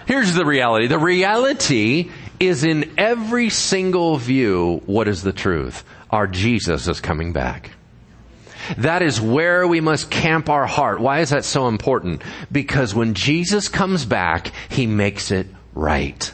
Here's 0.06 0.34
the 0.34 0.44
reality. 0.44 0.88
The 0.88 0.98
reality 0.98 2.10
is 2.38 2.64
in 2.64 2.92
every 2.98 3.50
single 3.50 4.16
view, 4.16 4.82
what 4.86 5.08
is 5.08 5.22
the 5.22 5.32
truth? 5.32 5.84
Our 6.10 6.26
Jesus 6.26 6.88
is 6.88 7.00
coming 7.00 7.32
back. 7.32 7.70
That 8.78 9.02
is 9.02 9.20
where 9.20 9.66
we 9.66 9.80
must 9.80 10.10
camp 10.10 10.48
our 10.48 10.66
heart. 10.66 11.00
Why 11.00 11.20
is 11.20 11.30
that 11.30 11.44
so 11.44 11.68
important? 11.68 12.22
Because 12.50 12.94
when 12.94 13.14
Jesus 13.14 13.68
comes 13.68 14.04
back, 14.04 14.52
He 14.68 14.86
makes 14.86 15.30
it 15.30 15.46
right. 15.74 16.32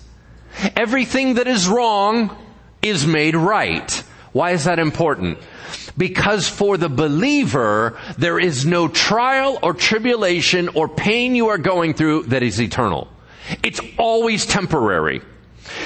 Everything 0.76 1.34
that 1.34 1.46
is 1.46 1.68
wrong 1.68 2.36
is 2.82 3.06
made 3.06 3.36
right. 3.36 4.02
Why 4.32 4.52
is 4.52 4.64
that 4.64 4.78
important? 4.78 5.38
Because 5.96 6.48
for 6.48 6.76
the 6.76 6.88
believer, 6.88 7.98
there 8.16 8.38
is 8.38 8.64
no 8.64 8.88
trial 8.88 9.58
or 9.62 9.74
tribulation 9.74 10.68
or 10.70 10.88
pain 10.88 11.34
you 11.34 11.48
are 11.48 11.58
going 11.58 11.94
through 11.94 12.24
that 12.24 12.42
is 12.42 12.60
eternal. 12.60 13.08
It's 13.62 13.80
always 13.98 14.46
temporary. 14.46 15.22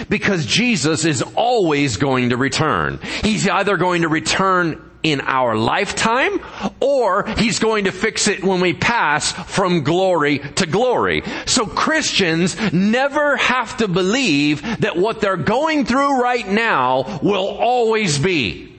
Because 0.08 0.46
Jesus 0.46 1.04
is 1.04 1.22
always 1.34 1.96
going 1.96 2.30
to 2.30 2.36
return. 2.36 3.00
He's 3.22 3.48
either 3.48 3.76
going 3.76 4.02
to 4.02 4.08
return 4.08 4.91
in 5.02 5.20
our 5.22 5.56
lifetime 5.56 6.40
or 6.80 7.26
he's 7.38 7.58
going 7.58 7.84
to 7.84 7.92
fix 7.92 8.28
it 8.28 8.44
when 8.44 8.60
we 8.60 8.72
pass 8.72 9.32
from 9.32 9.82
glory 9.82 10.38
to 10.38 10.66
glory. 10.66 11.22
So 11.46 11.66
Christians 11.66 12.56
never 12.72 13.36
have 13.36 13.76
to 13.78 13.88
believe 13.88 14.62
that 14.80 14.96
what 14.96 15.20
they're 15.20 15.36
going 15.36 15.84
through 15.84 16.20
right 16.20 16.46
now 16.46 17.20
will 17.22 17.48
always 17.48 18.18
be. 18.18 18.74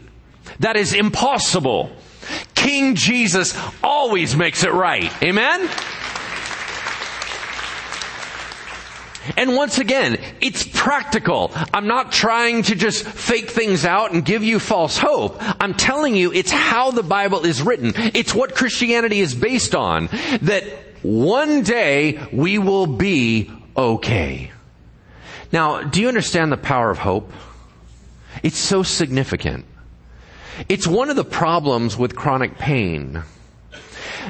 That 0.60 0.78
is 0.78 0.94
impossible. 0.94 1.92
King 2.56 2.96
Jesus 2.96 3.58
always 3.84 4.36
makes 4.36 4.64
it 4.64 4.72
right. 4.72 5.12
Amen? 5.22 5.70
And 9.38 9.56
once 9.56 9.78
again, 9.78 10.18
it's 10.42 10.64
practical. 10.64 11.52
I'm 11.74 11.88
not 11.88 12.12
trying 12.12 12.64
to 12.64 12.76
just 12.76 13.06
fake 13.06 13.50
things 13.50 13.86
out 13.86 14.12
and 14.12 14.26
give 14.26 14.44
you 14.44 14.60
false 14.60 14.98
hope. 14.98 15.38
I'm 15.40 15.74
telling 15.74 16.16
you 16.16 16.34
it's 16.34 16.52
how 16.52 16.92
the 16.92 17.04
Bible 17.04 17.46
is 17.46 17.62
written. 17.62 17.94
It's 17.96 18.36
what 18.36 18.56
Christianity 18.56 19.20
is 19.20 19.34
based 19.34 19.76
on. 19.76 20.08
That 20.42 20.64
one 21.04 21.64
day 21.64 22.20
we 22.32 22.58
will 22.60 22.88
be 22.88 23.52
okay. 23.76 24.52
Now, 25.52 25.84
do 25.84 26.02
you 26.02 26.08
understand 26.08 26.52
the 26.52 26.58
power 26.58 26.90
of 26.90 26.98
hope? 26.98 27.32
It's 28.42 28.58
so 28.58 28.84
significant. 28.84 29.66
It's 30.68 30.88
one 30.88 31.10
of 31.10 31.16
the 31.16 31.24
problems 31.24 31.98
with 31.98 32.16
chronic 32.16 32.58
pain. 32.58 33.24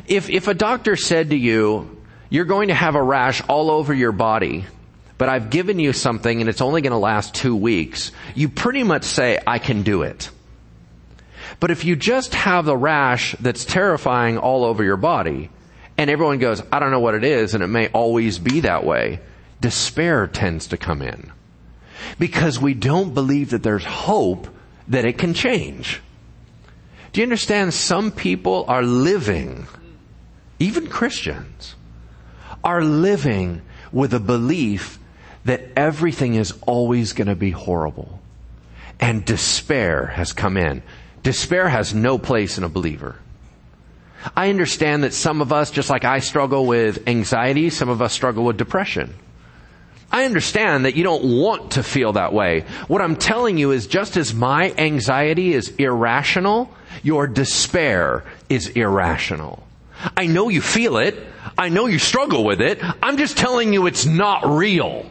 If, 0.07 0.29
if 0.29 0.47
a 0.47 0.53
doctor 0.53 0.95
said 0.95 1.29
to 1.29 1.37
you, 1.37 2.01
you're 2.29 2.45
going 2.45 2.69
to 2.69 2.73
have 2.73 2.95
a 2.95 3.03
rash 3.03 3.41
all 3.47 3.69
over 3.69 3.93
your 3.93 4.11
body, 4.11 4.65
but 5.23 5.29
I've 5.29 5.49
given 5.49 5.79
you 5.79 5.93
something 5.93 6.41
and 6.41 6.49
it's 6.49 6.59
only 6.59 6.81
going 6.81 6.91
to 6.91 6.97
last 6.97 7.33
two 7.33 7.55
weeks, 7.55 8.11
you 8.35 8.49
pretty 8.49 8.83
much 8.83 9.05
say, 9.05 9.39
I 9.47 9.57
can 9.57 9.83
do 9.83 10.01
it. 10.01 10.29
But 11.61 11.71
if 11.71 11.85
you 11.85 11.95
just 11.95 12.35
have 12.35 12.65
the 12.65 12.75
rash 12.75 13.33
that's 13.39 13.63
terrifying 13.63 14.37
all 14.37 14.65
over 14.65 14.83
your 14.83 14.97
body, 14.97 15.49
and 15.97 16.09
everyone 16.09 16.39
goes, 16.39 16.61
I 16.73 16.79
don't 16.79 16.91
know 16.91 16.99
what 16.99 17.15
it 17.15 17.23
is, 17.23 17.53
and 17.53 17.63
it 17.63 17.67
may 17.67 17.87
always 17.87 18.37
be 18.37 18.59
that 18.59 18.83
way, 18.83 19.21
despair 19.61 20.27
tends 20.27 20.67
to 20.67 20.77
come 20.77 21.01
in. 21.01 21.31
Because 22.19 22.59
we 22.59 22.73
don't 22.73 23.13
believe 23.13 23.51
that 23.51 23.63
there's 23.63 23.85
hope 23.85 24.49
that 24.89 25.05
it 25.05 25.17
can 25.17 25.33
change. 25.33 26.01
Do 27.13 27.21
you 27.21 27.23
understand? 27.23 27.73
Some 27.73 28.11
people 28.11 28.65
are 28.67 28.83
living, 28.83 29.67
even 30.59 30.87
Christians, 30.87 31.75
are 32.61 32.83
living 32.83 33.61
with 33.93 34.13
a 34.13 34.19
belief 34.19 34.99
that 35.45 35.61
everything 35.75 36.35
is 36.35 36.53
always 36.65 37.13
going 37.13 37.27
to 37.27 37.35
be 37.35 37.51
horrible. 37.51 38.19
And 38.99 39.25
despair 39.25 40.07
has 40.07 40.33
come 40.33 40.57
in. 40.57 40.83
Despair 41.23 41.67
has 41.67 41.93
no 41.93 42.17
place 42.17 42.57
in 42.57 42.63
a 42.63 42.69
believer. 42.69 43.17
I 44.35 44.49
understand 44.49 45.03
that 45.03 45.13
some 45.13 45.41
of 45.41 45.51
us, 45.51 45.71
just 45.71 45.89
like 45.89 46.05
I 46.05 46.19
struggle 46.19 46.65
with 46.65 47.07
anxiety, 47.07 47.69
some 47.69 47.89
of 47.89 48.01
us 48.01 48.13
struggle 48.13 48.45
with 48.45 48.57
depression. 48.57 49.13
I 50.11 50.25
understand 50.25 50.85
that 50.85 50.95
you 50.95 51.03
don't 51.03 51.39
want 51.39 51.71
to 51.71 51.83
feel 51.83 52.13
that 52.13 52.33
way. 52.33 52.65
What 52.87 53.01
I'm 53.01 53.15
telling 53.15 53.57
you 53.57 53.71
is 53.71 53.87
just 53.87 54.15
as 54.15 54.33
my 54.33 54.71
anxiety 54.77 55.53
is 55.53 55.69
irrational, 55.77 56.69
your 57.01 57.25
despair 57.25 58.23
is 58.47 58.67
irrational. 58.69 59.63
I 60.15 60.27
know 60.27 60.49
you 60.49 60.61
feel 60.61 60.97
it. 60.97 61.17
I 61.57 61.69
know 61.69 61.87
you 61.87 61.99
struggle 61.99 62.43
with 62.43 62.61
it. 62.61 62.79
I'm 63.01 63.17
just 63.17 63.37
telling 63.37 63.73
you 63.73 63.87
it's 63.87 64.05
not 64.05 64.45
real. 64.45 65.09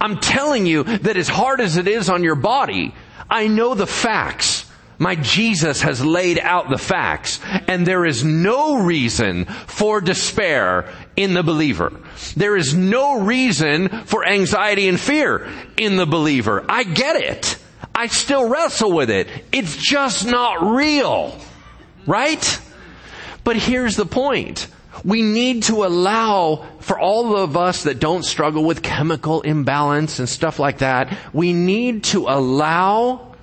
I'm 0.00 0.18
telling 0.18 0.66
you 0.66 0.84
that 0.84 1.16
as 1.16 1.28
hard 1.28 1.60
as 1.60 1.76
it 1.76 1.88
is 1.88 2.08
on 2.08 2.22
your 2.22 2.34
body, 2.34 2.94
I 3.28 3.46
know 3.46 3.74
the 3.74 3.86
facts. 3.86 4.66
My 4.98 5.14
Jesus 5.14 5.80
has 5.80 6.04
laid 6.04 6.38
out 6.38 6.68
the 6.68 6.76
facts 6.76 7.40
and 7.66 7.86
there 7.86 8.04
is 8.04 8.22
no 8.22 8.82
reason 8.82 9.46
for 9.46 10.02
despair 10.02 10.92
in 11.16 11.32
the 11.32 11.42
believer. 11.42 11.90
There 12.36 12.54
is 12.54 12.74
no 12.74 13.20
reason 13.20 13.88
for 13.88 14.26
anxiety 14.26 14.88
and 14.88 15.00
fear 15.00 15.50
in 15.78 15.96
the 15.96 16.04
believer. 16.04 16.66
I 16.68 16.84
get 16.84 17.16
it. 17.16 17.56
I 17.94 18.08
still 18.08 18.46
wrestle 18.46 18.92
with 18.92 19.08
it. 19.08 19.28
It's 19.52 19.74
just 19.74 20.26
not 20.26 20.74
real. 20.74 21.38
Right? 22.06 22.60
But 23.42 23.56
here's 23.56 23.96
the 23.96 24.06
point. 24.06 24.66
We 25.04 25.22
need 25.22 25.64
to 25.64 25.84
allow 25.84 26.66
for 26.80 26.98
all 26.98 27.36
of 27.36 27.56
us 27.56 27.84
that 27.84 27.98
don't 28.00 28.24
struggle 28.24 28.64
with 28.64 28.82
chemical 28.82 29.40
imbalance 29.42 30.18
and 30.18 30.28
stuff 30.28 30.58
like 30.58 30.78
that, 30.78 31.16
we 31.32 31.52
need 31.52 32.04
to 32.04 32.26
allow 32.28 33.34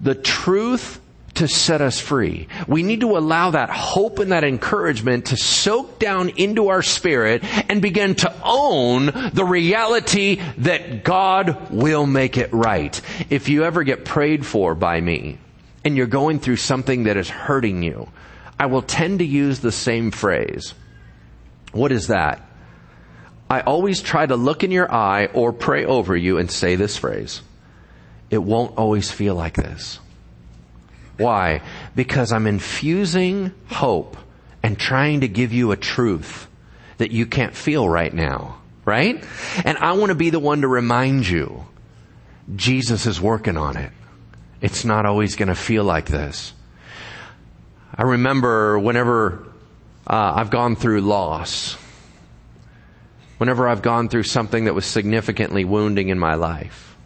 the 0.00 0.14
truth 0.14 1.00
to 1.34 1.48
set 1.48 1.80
us 1.80 1.98
free. 1.98 2.48
We 2.66 2.82
need 2.82 3.00
to 3.00 3.16
allow 3.16 3.52
that 3.52 3.70
hope 3.70 4.18
and 4.18 4.32
that 4.32 4.44
encouragement 4.44 5.26
to 5.26 5.36
soak 5.36 5.98
down 5.98 6.30
into 6.30 6.68
our 6.68 6.82
spirit 6.82 7.42
and 7.70 7.80
begin 7.80 8.14
to 8.16 8.34
own 8.44 9.06
the 9.32 9.44
reality 9.44 10.40
that 10.58 11.04
God 11.04 11.70
will 11.70 12.06
make 12.06 12.36
it 12.36 12.52
right. 12.52 13.00
If 13.30 13.48
you 13.48 13.64
ever 13.64 13.84
get 13.84 14.04
prayed 14.04 14.44
for 14.44 14.74
by 14.74 15.00
me 15.00 15.38
and 15.84 15.96
you're 15.96 16.06
going 16.06 16.40
through 16.40 16.56
something 16.56 17.04
that 17.04 17.16
is 17.16 17.30
hurting 17.30 17.82
you, 17.82 18.08
I 18.60 18.66
will 18.66 18.82
tend 18.82 19.20
to 19.20 19.24
use 19.24 19.60
the 19.60 19.72
same 19.72 20.10
phrase. 20.10 20.74
What 21.72 21.92
is 21.92 22.08
that? 22.08 22.42
I 23.48 23.62
always 23.62 24.02
try 24.02 24.26
to 24.26 24.36
look 24.36 24.62
in 24.62 24.70
your 24.70 24.92
eye 24.92 25.30
or 25.32 25.54
pray 25.54 25.86
over 25.86 26.14
you 26.14 26.36
and 26.36 26.50
say 26.50 26.76
this 26.76 26.98
phrase. 26.98 27.40
It 28.28 28.36
won't 28.36 28.76
always 28.76 29.10
feel 29.10 29.34
like 29.34 29.54
this. 29.54 29.98
Why? 31.16 31.62
Because 31.96 32.32
I'm 32.32 32.46
infusing 32.46 33.52
hope 33.68 34.18
and 34.62 34.78
trying 34.78 35.22
to 35.22 35.28
give 35.28 35.54
you 35.54 35.72
a 35.72 35.76
truth 35.78 36.46
that 36.98 37.12
you 37.12 37.24
can't 37.24 37.56
feel 37.56 37.88
right 37.88 38.12
now. 38.12 38.58
Right? 38.84 39.24
And 39.64 39.78
I 39.78 39.92
want 39.92 40.10
to 40.10 40.14
be 40.14 40.28
the 40.28 40.38
one 40.38 40.60
to 40.60 40.68
remind 40.68 41.26
you 41.26 41.64
Jesus 42.54 43.06
is 43.06 43.22
working 43.22 43.56
on 43.56 43.78
it. 43.78 43.92
It's 44.60 44.84
not 44.84 45.06
always 45.06 45.34
going 45.34 45.48
to 45.48 45.54
feel 45.54 45.84
like 45.84 46.08
this. 46.08 46.52
I 47.94 48.02
remember 48.02 48.78
whenever 48.78 49.46
uh, 50.06 50.32
I've 50.36 50.50
gone 50.50 50.76
through 50.76 51.00
loss, 51.02 51.76
whenever 53.38 53.68
I've 53.68 53.82
gone 53.82 54.08
through 54.08 54.24
something 54.24 54.64
that 54.64 54.74
was 54.74 54.86
significantly 54.86 55.64
wounding 55.64 56.08
in 56.08 56.18
my 56.18 56.34
life, 56.34 56.96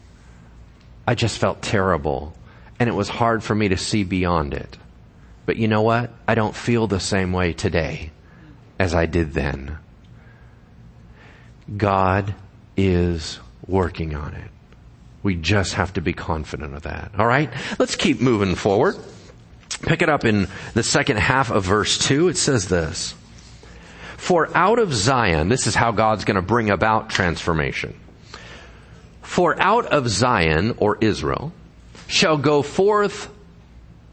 I 1.07 1.14
just 1.14 1.38
felt 1.38 1.62
terrible 1.62 2.35
and 2.79 2.88
it 2.88 2.92
was 2.92 3.09
hard 3.09 3.42
for 3.42 3.55
me 3.55 3.68
to 3.68 3.77
see 3.77 4.05
beyond 4.05 4.55
it. 4.55 4.77
But 5.47 5.57
you 5.57 5.68
know 5.68 5.83
what? 5.83 6.11
I 6.27 6.35
don't 6.35 6.55
feel 6.55 6.87
the 6.87 7.01
same 7.01 7.33
way 7.33 7.53
today 7.53 8.11
as 8.79 8.94
I 8.94 9.07
did 9.07 9.33
then. 9.33 9.79
God 11.77 12.35
is 12.77 13.38
working 13.66 14.14
on 14.14 14.35
it. 14.35 14.51
We 15.23 15.37
just 15.37 15.75
have 15.75 15.94
to 15.94 16.01
be 16.01 16.12
confident 16.12 16.75
of 16.75 16.83
that. 16.83 17.12
All 17.18 17.27
right? 17.27 17.51
Let's 17.79 17.97
keep 17.97 18.20
moving 18.20 18.55
forward. 18.55 18.97
Pick 19.83 20.03
it 20.03 20.09
up 20.09 20.25
in 20.25 20.49
the 20.75 20.83
second 20.83 21.19
half 21.19 21.51
of 21.51 21.65
verse 21.65 21.99
2. 21.99 22.29
It 22.29 22.37
says 22.37 22.69
this. 22.69 23.15
For 24.17 24.49
out 24.57 24.79
of 24.79 24.95
Zion, 24.95 25.49
this 25.49 25.67
is 25.67 25.75
how 25.75 25.93
God's 25.93 26.25
going 26.25 26.37
to 26.37 26.43
bring 26.43 26.71
about 26.71 27.11
transformation. 27.11 27.95
For 29.21 29.61
out 29.61 29.87
of 29.87 30.09
Zion, 30.09 30.75
or 30.79 30.97
Israel, 31.01 31.53
shall 32.07 32.39
go 32.39 32.63
forth 32.63 33.31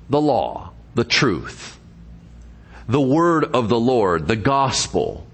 the 0.10 0.20
law, 0.20 0.72
the 0.96 1.04
truth, 1.04 1.80
the 2.88 3.00
word 3.00 3.46
of 3.46 3.70
the 3.70 3.80
Lord, 3.80 4.28
the 4.28 4.36
gospel 4.36 5.26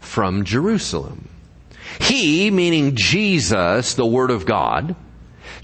from 0.00 0.44
Jerusalem. 0.44 1.28
He, 2.00 2.50
meaning 2.50 2.96
Jesus, 2.96 3.94
the 3.94 4.06
word 4.06 4.30
of 4.30 4.46
God, 4.46 4.96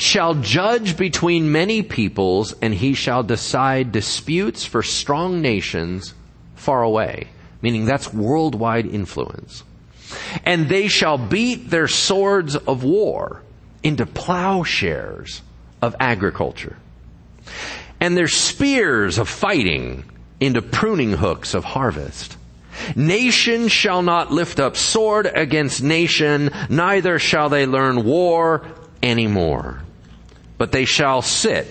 shall 0.02 0.34
judge 0.34 0.96
between 0.96 1.52
many 1.52 1.82
peoples 1.82 2.54
and 2.60 2.74
he 2.74 2.94
shall 2.94 3.22
decide 3.22 3.92
disputes 3.92 4.64
for 4.64 4.82
strong 4.82 5.40
nations 5.40 6.14
far 6.54 6.82
away. 6.82 7.28
Meaning 7.62 7.84
that's 7.84 8.12
worldwide 8.12 8.86
influence. 8.86 9.64
And 10.44 10.68
they 10.68 10.88
shall 10.88 11.18
beat 11.18 11.70
their 11.70 11.88
swords 11.88 12.56
of 12.56 12.84
war 12.84 13.42
into 13.82 14.06
plowshares 14.06 15.42
of 15.82 15.94
agriculture. 16.00 16.76
And 18.00 18.16
their 18.16 18.28
spears 18.28 19.18
of 19.18 19.28
fighting 19.28 20.04
into 20.40 20.62
pruning 20.62 21.12
hooks 21.12 21.54
of 21.54 21.64
harvest. 21.64 22.36
Nation 22.96 23.68
shall 23.68 24.02
not 24.02 24.32
lift 24.32 24.58
up 24.58 24.76
sword 24.76 25.26
against 25.26 25.82
nation, 25.82 26.50
neither 26.70 27.18
shall 27.18 27.50
they 27.50 27.66
learn 27.66 28.04
war 28.04 28.66
anymore. 29.02 29.82
But 30.60 30.72
they 30.72 30.84
shall 30.84 31.22
sit, 31.22 31.66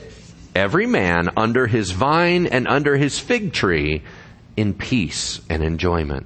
every 0.55 0.87
man 0.87 1.29
under 1.37 1.67
his 1.67 1.91
vine 1.91 2.47
and 2.47 2.67
under 2.67 2.97
his 2.97 3.19
fig 3.19 3.53
tree, 3.53 4.01
in 4.57 4.73
peace 4.73 5.41
and 5.47 5.61
enjoyment. 5.61 6.25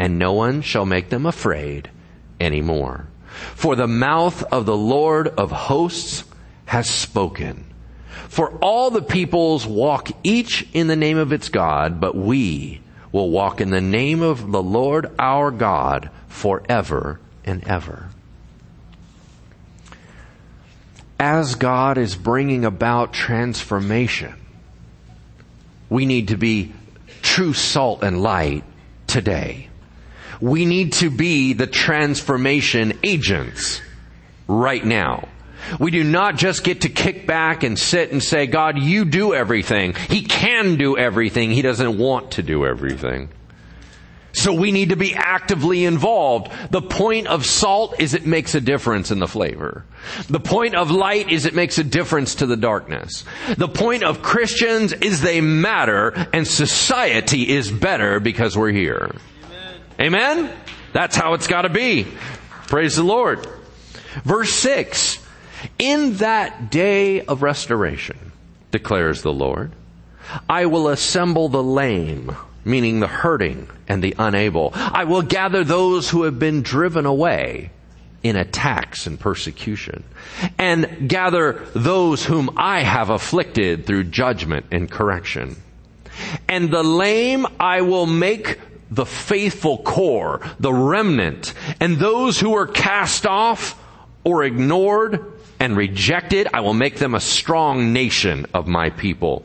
And 0.00 0.18
no 0.18 0.32
one 0.32 0.62
shall 0.62 0.84
make 0.84 1.10
them 1.10 1.26
afraid 1.26 1.88
anymore. 2.40 3.06
For 3.54 3.76
the 3.76 3.86
mouth 3.86 4.42
of 4.52 4.66
the 4.66 4.76
Lord 4.76 5.28
of 5.28 5.52
hosts 5.52 6.24
has 6.64 6.90
spoken. 6.90 7.66
For 8.28 8.50
all 8.60 8.90
the 8.90 9.00
peoples 9.00 9.64
walk 9.64 10.10
each 10.24 10.66
in 10.72 10.88
the 10.88 10.96
name 10.96 11.18
of 11.18 11.32
its 11.32 11.50
God, 11.50 12.00
but 12.00 12.16
we 12.16 12.80
will 13.12 13.30
walk 13.30 13.60
in 13.60 13.70
the 13.70 13.80
name 13.80 14.22
of 14.22 14.50
the 14.50 14.62
Lord 14.62 15.08
our 15.20 15.52
God 15.52 16.10
forever 16.26 17.20
and 17.44 17.62
ever. 17.62 18.08
As 21.24 21.54
God 21.54 21.98
is 21.98 22.16
bringing 22.16 22.64
about 22.64 23.12
transformation, 23.12 24.34
we 25.88 26.04
need 26.04 26.28
to 26.28 26.36
be 26.36 26.72
true 27.22 27.52
salt 27.52 28.02
and 28.02 28.20
light 28.20 28.64
today. 29.06 29.68
We 30.40 30.64
need 30.64 30.94
to 30.94 31.10
be 31.10 31.52
the 31.52 31.68
transformation 31.68 32.98
agents 33.04 33.80
right 34.48 34.84
now. 34.84 35.28
We 35.78 35.92
do 35.92 36.02
not 36.02 36.38
just 36.38 36.64
get 36.64 36.80
to 36.80 36.88
kick 36.88 37.24
back 37.24 37.62
and 37.62 37.78
sit 37.78 38.10
and 38.10 38.20
say, 38.20 38.48
God, 38.48 38.82
you 38.82 39.04
do 39.04 39.32
everything. 39.32 39.94
He 39.94 40.22
can 40.22 40.74
do 40.74 40.98
everything. 40.98 41.52
He 41.52 41.62
doesn't 41.62 41.98
want 41.98 42.32
to 42.32 42.42
do 42.42 42.66
everything. 42.66 43.28
So 44.32 44.52
we 44.52 44.72
need 44.72 44.90
to 44.90 44.96
be 44.96 45.14
actively 45.14 45.84
involved. 45.84 46.50
The 46.70 46.82
point 46.82 47.26
of 47.26 47.44
salt 47.44 48.00
is 48.00 48.14
it 48.14 48.26
makes 48.26 48.54
a 48.54 48.60
difference 48.60 49.10
in 49.10 49.18
the 49.18 49.28
flavor. 49.28 49.84
The 50.28 50.40
point 50.40 50.74
of 50.74 50.90
light 50.90 51.30
is 51.30 51.44
it 51.44 51.54
makes 51.54 51.78
a 51.78 51.84
difference 51.84 52.36
to 52.36 52.46
the 52.46 52.56
darkness. 52.56 53.24
The 53.56 53.68
point 53.68 54.04
of 54.04 54.22
Christians 54.22 54.92
is 54.92 55.20
they 55.20 55.40
matter 55.40 56.28
and 56.32 56.46
society 56.46 57.48
is 57.48 57.70
better 57.70 58.20
because 58.20 58.56
we're 58.56 58.70
here. 58.70 59.14
Amen? 60.00 60.50
That's 60.92 61.16
how 61.16 61.34
it's 61.34 61.46
gotta 61.46 61.68
be. 61.68 62.06
Praise 62.66 62.96
the 62.96 63.04
Lord. 63.04 63.46
Verse 64.24 64.52
6. 64.54 65.18
In 65.78 66.16
that 66.16 66.70
day 66.70 67.24
of 67.24 67.42
restoration, 67.42 68.32
declares 68.70 69.22
the 69.22 69.32
Lord, 69.32 69.72
I 70.48 70.66
will 70.66 70.88
assemble 70.88 71.48
the 71.48 71.62
lame, 71.62 72.34
meaning 72.64 73.00
the 73.00 73.06
hurting 73.06 73.68
and 73.88 74.02
the 74.02 74.14
unable. 74.18 74.72
I 74.74 75.04
will 75.04 75.22
gather 75.22 75.64
those 75.64 76.08
who 76.08 76.24
have 76.24 76.38
been 76.38 76.62
driven 76.62 77.06
away 77.06 77.70
in 78.22 78.36
attacks 78.36 79.06
and 79.06 79.18
persecution, 79.18 80.04
and 80.56 81.08
gather 81.08 81.66
those 81.74 82.24
whom 82.24 82.50
I 82.56 82.82
have 82.82 83.10
afflicted 83.10 83.84
through 83.84 84.04
judgment 84.04 84.66
and 84.70 84.88
correction. 84.88 85.56
And 86.48 86.70
the 86.70 86.84
lame 86.84 87.46
I 87.58 87.80
will 87.80 88.06
make 88.06 88.60
the 88.92 89.06
faithful 89.06 89.78
core, 89.78 90.40
the 90.60 90.72
remnant, 90.72 91.54
and 91.80 91.96
those 91.96 92.38
who 92.38 92.54
are 92.54 92.66
cast 92.66 93.26
off 93.26 93.82
or 94.22 94.44
ignored 94.44 95.32
and 95.62 95.76
rejected, 95.76 96.48
I 96.52 96.58
will 96.58 96.74
make 96.74 96.96
them 96.96 97.14
a 97.14 97.20
strong 97.20 97.92
nation 97.92 98.46
of 98.52 98.66
my 98.66 98.90
people. 98.90 99.44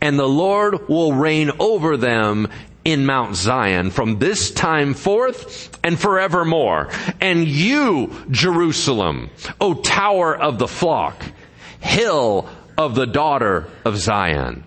And 0.00 0.18
the 0.18 0.26
Lord 0.26 0.88
will 0.88 1.12
reign 1.12 1.50
over 1.58 1.98
them 1.98 2.48
in 2.86 3.04
Mount 3.04 3.36
Zion 3.36 3.90
from 3.90 4.18
this 4.18 4.50
time 4.50 4.94
forth 4.94 5.78
and 5.84 6.00
forevermore. 6.00 6.88
And 7.20 7.46
you, 7.46 8.14
Jerusalem, 8.30 9.28
O 9.60 9.74
tower 9.74 10.34
of 10.34 10.58
the 10.58 10.66
flock, 10.66 11.22
hill 11.80 12.48
of 12.78 12.94
the 12.94 13.06
daughter 13.06 13.68
of 13.84 13.98
Zion, 13.98 14.64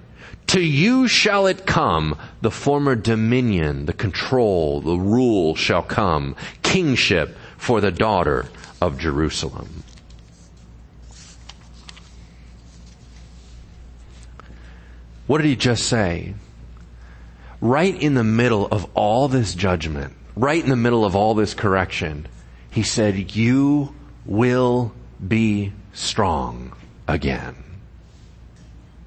to 0.47 0.61
you 0.61 1.07
shall 1.07 1.47
it 1.47 1.65
come, 1.65 2.15
the 2.41 2.51
former 2.51 2.95
dominion, 2.95 3.87
the 3.87 3.93
control, 3.93 4.81
the 4.81 4.97
rule 4.97 5.55
shall 5.55 5.81
come, 5.81 6.35
kingship 6.61 7.35
for 7.57 7.81
the 7.81 7.91
daughter 7.91 8.45
of 8.79 8.99
Jerusalem. 8.99 9.81
What 15.31 15.37
did 15.37 15.47
he 15.47 15.55
just 15.55 15.87
say? 15.87 16.33
Right 17.61 17.95
in 17.95 18.15
the 18.15 18.23
middle 18.23 18.67
of 18.67 18.85
all 18.95 19.29
this 19.29 19.55
judgment, 19.55 20.13
right 20.35 20.61
in 20.61 20.69
the 20.69 20.75
middle 20.75 21.05
of 21.05 21.15
all 21.15 21.35
this 21.35 21.53
correction, 21.53 22.27
he 22.69 22.83
said, 22.83 23.33
You 23.33 23.95
will 24.25 24.91
be 25.25 25.71
strong 25.93 26.73
again. 27.07 27.55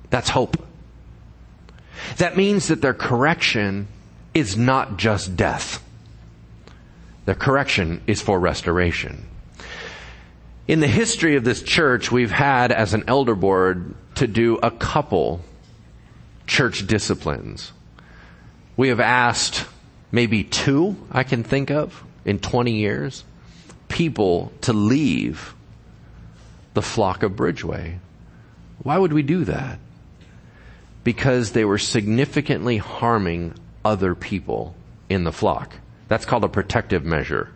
That's 0.08 0.30
hope. 0.30 0.56
That 2.16 2.38
means 2.38 2.68
that 2.68 2.80
their 2.80 2.94
correction 2.94 3.86
is 4.32 4.56
not 4.56 4.96
just 4.96 5.36
death. 5.36 5.84
Their 7.26 7.34
correction 7.34 8.00
is 8.06 8.22
for 8.22 8.40
restoration. 8.40 9.26
In 10.66 10.80
the 10.80 10.88
history 10.88 11.36
of 11.36 11.44
this 11.44 11.62
church, 11.62 12.10
we've 12.10 12.30
had 12.30 12.72
as 12.72 12.94
an 12.94 13.04
elder 13.08 13.34
board 13.34 13.94
to 14.14 14.26
do 14.26 14.56
a 14.62 14.70
couple 14.70 15.42
church 16.46 16.86
disciplines. 16.86 17.72
We 18.76 18.88
have 18.88 19.00
asked 19.00 19.66
maybe 20.10 20.44
two 20.44 20.96
I 21.10 21.22
can 21.22 21.42
think 21.44 21.70
of 21.70 22.02
in 22.24 22.38
20 22.38 22.72
years 22.72 23.24
people 23.88 24.52
to 24.62 24.72
leave 24.72 25.54
the 26.74 26.82
flock 26.82 27.22
of 27.22 27.32
Bridgeway. 27.32 27.98
Why 28.82 28.98
would 28.98 29.12
we 29.12 29.22
do 29.22 29.44
that? 29.44 29.78
because 31.04 31.52
they 31.52 31.64
were 31.64 31.78
significantly 31.78 32.78
harming 32.78 33.54
other 33.84 34.14
people 34.14 34.74
in 35.08 35.24
the 35.24 35.32
flock. 35.32 35.74
That's 36.08 36.24
called 36.24 36.44
a 36.44 36.48
protective 36.48 37.04
measure. 37.04 37.50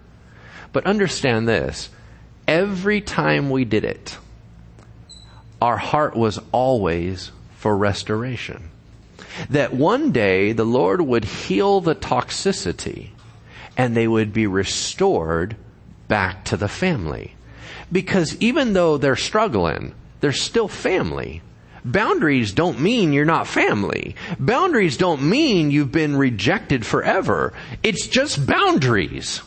But 0.73 0.87
understand 0.87 1.49
this. 1.49 1.89
Every 2.47 3.01
time 3.01 3.51
we 3.51 3.65
did 3.65 3.85
it, 3.85 4.17
our 5.61 5.79
heart 5.79 6.15
was 6.15 6.39
always 6.53 7.33
for 7.57 7.77
restoration. 7.77 8.71
That 9.51 9.75
one 9.75 10.13
day 10.13 10.53
the 10.53 10.65
Lord 10.65 11.01
would 11.01 11.25
heal 11.25 11.81
the 11.81 11.95
toxicity 11.95 13.11
and 13.77 13.97
they 13.97 14.09
would 14.09 14.33
be 14.33 14.47
restored 14.47 15.57
back 16.09 16.45
to 16.47 16.57
the 16.57 16.69
family. 16.69 17.35
Because 17.91 18.37
even 18.41 18.73
though 18.73 18.99
they're 18.99 19.17
struggling, 19.17 19.95
they're 20.21 20.33
still 20.33 20.69
family. 20.69 21.43
Boundaries 21.85 22.53
don't 22.53 22.81
mean 22.81 23.13
you're 23.13 23.25
not 23.25 23.47
family. 23.47 24.17
Boundaries 24.39 24.97
don't 24.97 25.23
mean 25.23 25.71
you've 25.71 25.93
been 25.93 26.17
rejected 26.17 26.85
forever. 26.85 27.53
It's 27.83 28.07
just 28.07 28.45
boundaries. 28.45 29.41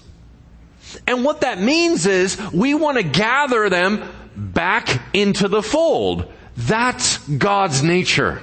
And 1.06 1.24
what 1.24 1.42
that 1.42 1.62
means 1.62 2.06
is 2.06 2.40
we 2.52 2.74
want 2.74 2.98
to 2.98 3.04
gather 3.04 3.70
them 3.70 4.10
back 4.36 5.02
into 5.14 5.48
the 5.48 5.62
fold. 5.62 6.32
That's 6.58 7.18
God's 7.28 7.84
nature. 7.84 8.42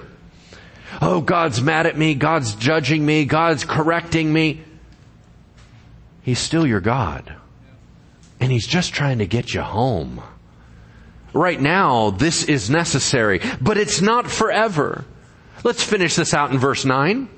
Oh, 1.01 1.20
God's 1.20 1.61
mad 1.61 1.86
at 1.86 1.97
me. 1.97 2.14
God's 2.14 2.55
judging 2.55 3.05
me. 3.05 3.24
God's 3.24 3.64
correcting 3.64 4.32
me. 4.32 4.62
He's 6.22 6.39
still 6.39 6.66
your 6.66 6.80
God. 6.80 7.34
And 8.41 8.53
He's 8.53 8.66
just 8.66 8.93
trying 8.93 9.18
to 9.18 9.26
get 9.26 9.55
you 9.55 9.62
home. 9.62 10.22
Right 11.32 11.61
now, 11.61 12.11
this 12.11 12.45
is 12.45 12.70
necessary, 12.70 13.41
but 13.61 13.76
it's 13.76 14.01
not 14.01 14.30
forever. 14.30 15.05
Let's 15.64 15.82
finish 15.82 16.16
this 16.16 16.34
out 16.34 16.51
in 16.51 16.59
verse 16.59 16.84
9. 16.84 17.28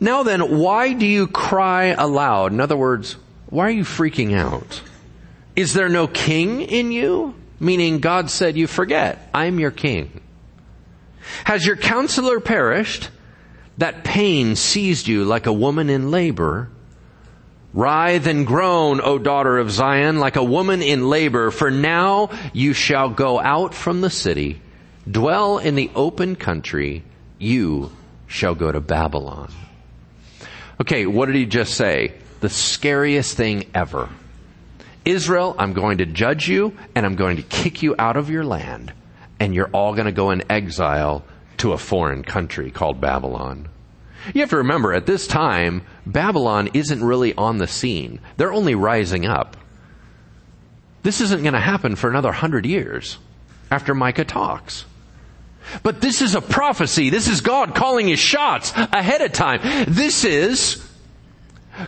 Now 0.00 0.22
then, 0.22 0.58
why 0.58 0.92
do 0.92 1.06
you 1.06 1.26
cry 1.26 1.86
aloud? 1.86 2.52
In 2.52 2.60
other 2.60 2.76
words, 2.76 3.16
why 3.46 3.66
are 3.66 3.70
you 3.70 3.84
freaking 3.84 4.36
out? 4.36 4.82
Is 5.56 5.74
there 5.74 5.88
no 5.88 6.06
king 6.06 6.60
in 6.60 6.92
you? 6.92 7.34
Meaning 7.58 7.98
God 7.98 8.30
said, 8.30 8.56
you 8.56 8.66
forget, 8.66 9.28
I'm 9.34 9.58
your 9.58 9.72
king. 9.72 10.17
Has 11.44 11.64
your 11.66 11.76
counselor 11.76 12.40
perished? 12.40 13.10
That 13.78 14.04
pain 14.04 14.56
seized 14.56 15.06
you 15.06 15.24
like 15.24 15.46
a 15.46 15.52
woman 15.52 15.88
in 15.88 16.10
labor. 16.10 16.68
Writhe 17.72 18.26
and 18.26 18.46
groan, 18.46 19.00
O 19.00 19.18
daughter 19.18 19.58
of 19.58 19.70
Zion, 19.70 20.18
like 20.18 20.36
a 20.36 20.42
woman 20.42 20.82
in 20.82 21.08
labor, 21.08 21.50
for 21.50 21.70
now 21.70 22.30
you 22.52 22.72
shall 22.72 23.08
go 23.10 23.38
out 23.38 23.74
from 23.74 24.00
the 24.00 24.10
city, 24.10 24.60
dwell 25.08 25.58
in 25.58 25.74
the 25.74 25.90
open 25.94 26.34
country, 26.34 27.04
you 27.38 27.92
shall 28.26 28.54
go 28.54 28.72
to 28.72 28.80
Babylon. 28.80 29.52
Okay, 30.80 31.06
what 31.06 31.26
did 31.26 31.36
he 31.36 31.46
just 31.46 31.74
say? 31.74 32.14
The 32.40 32.48
scariest 32.48 33.36
thing 33.36 33.70
ever. 33.74 34.08
Israel, 35.04 35.54
I'm 35.58 35.72
going 35.72 35.98
to 35.98 36.06
judge 36.06 36.48
you 36.48 36.76
and 36.94 37.04
I'm 37.04 37.16
going 37.16 37.36
to 37.36 37.42
kick 37.42 37.82
you 37.82 37.94
out 37.98 38.16
of 38.16 38.30
your 38.30 38.44
land 38.44 38.92
and 39.40 39.54
you're 39.54 39.70
all 39.72 39.94
going 39.94 40.06
to 40.06 40.12
go 40.12 40.30
in 40.30 40.50
exile 40.50 41.24
to 41.58 41.72
a 41.72 41.78
foreign 41.78 42.22
country 42.22 42.70
called 42.70 43.00
Babylon. 43.00 43.68
You 44.34 44.40
have 44.42 44.50
to 44.50 44.58
remember 44.58 44.92
at 44.92 45.06
this 45.06 45.26
time, 45.26 45.82
Babylon 46.06 46.70
isn't 46.74 47.02
really 47.02 47.34
on 47.34 47.58
the 47.58 47.66
scene. 47.66 48.20
They're 48.36 48.52
only 48.52 48.74
rising 48.74 49.26
up. 49.26 49.56
This 51.02 51.20
isn't 51.20 51.42
going 51.42 51.54
to 51.54 51.60
happen 51.60 51.96
for 51.96 52.10
another 52.10 52.32
hundred 52.32 52.66
years 52.66 53.18
after 53.70 53.94
Micah 53.94 54.24
talks. 54.24 54.84
But 55.82 56.00
this 56.00 56.22
is 56.22 56.34
a 56.34 56.40
prophecy. 56.40 57.10
This 57.10 57.28
is 57.28 57.40
God 57.40 57.74
calling 57.74 58.08
his 58.08 58.18
shots 58.18 58.72
ahead 58.74 59.20
of 59.20 59.32
time. 59.32 59.60
This 59.88 60.24
is 60.24 60.84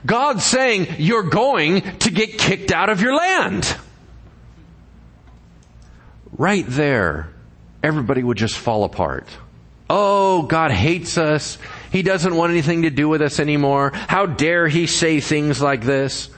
God 0.05 0.41
saying 0.41 0.87
you're 0.99 1.25
going 1.25 1.83
to 1.99 2.11
get 2.11 2.39
kicked 2.39 2.73
out 2.73 2.91
of 2.91 3.01
your 3.01 3.15
land. 3.15 3.77
Right 6.33 6.65
there, 6.67 7.31
everybody 7.83 8.23
would 8.23 8.37
just 8.37 8.57
fall 8.57 8.85
apart. 8.85 9.27
Oh, 9.89 10.43
God 10.43 10.71
hates 10.71 11.19
us. 11.19 11.59
He 11.91 12.03
doesn't 12.03 12.37
want 12.37 12.53
anything 12.53 12.83
to 12.83 12.91
do 12.91 13.09
with 13.09 13.23
us 13.23 13.41
anymore. 13.41 13.91
How 13.93 14.27
dare 14.27 14.69
he 14.69 14.87
say 14.87 15.21
things 15.21 15.61
like 15.61 15.83
this? 15.83 16.31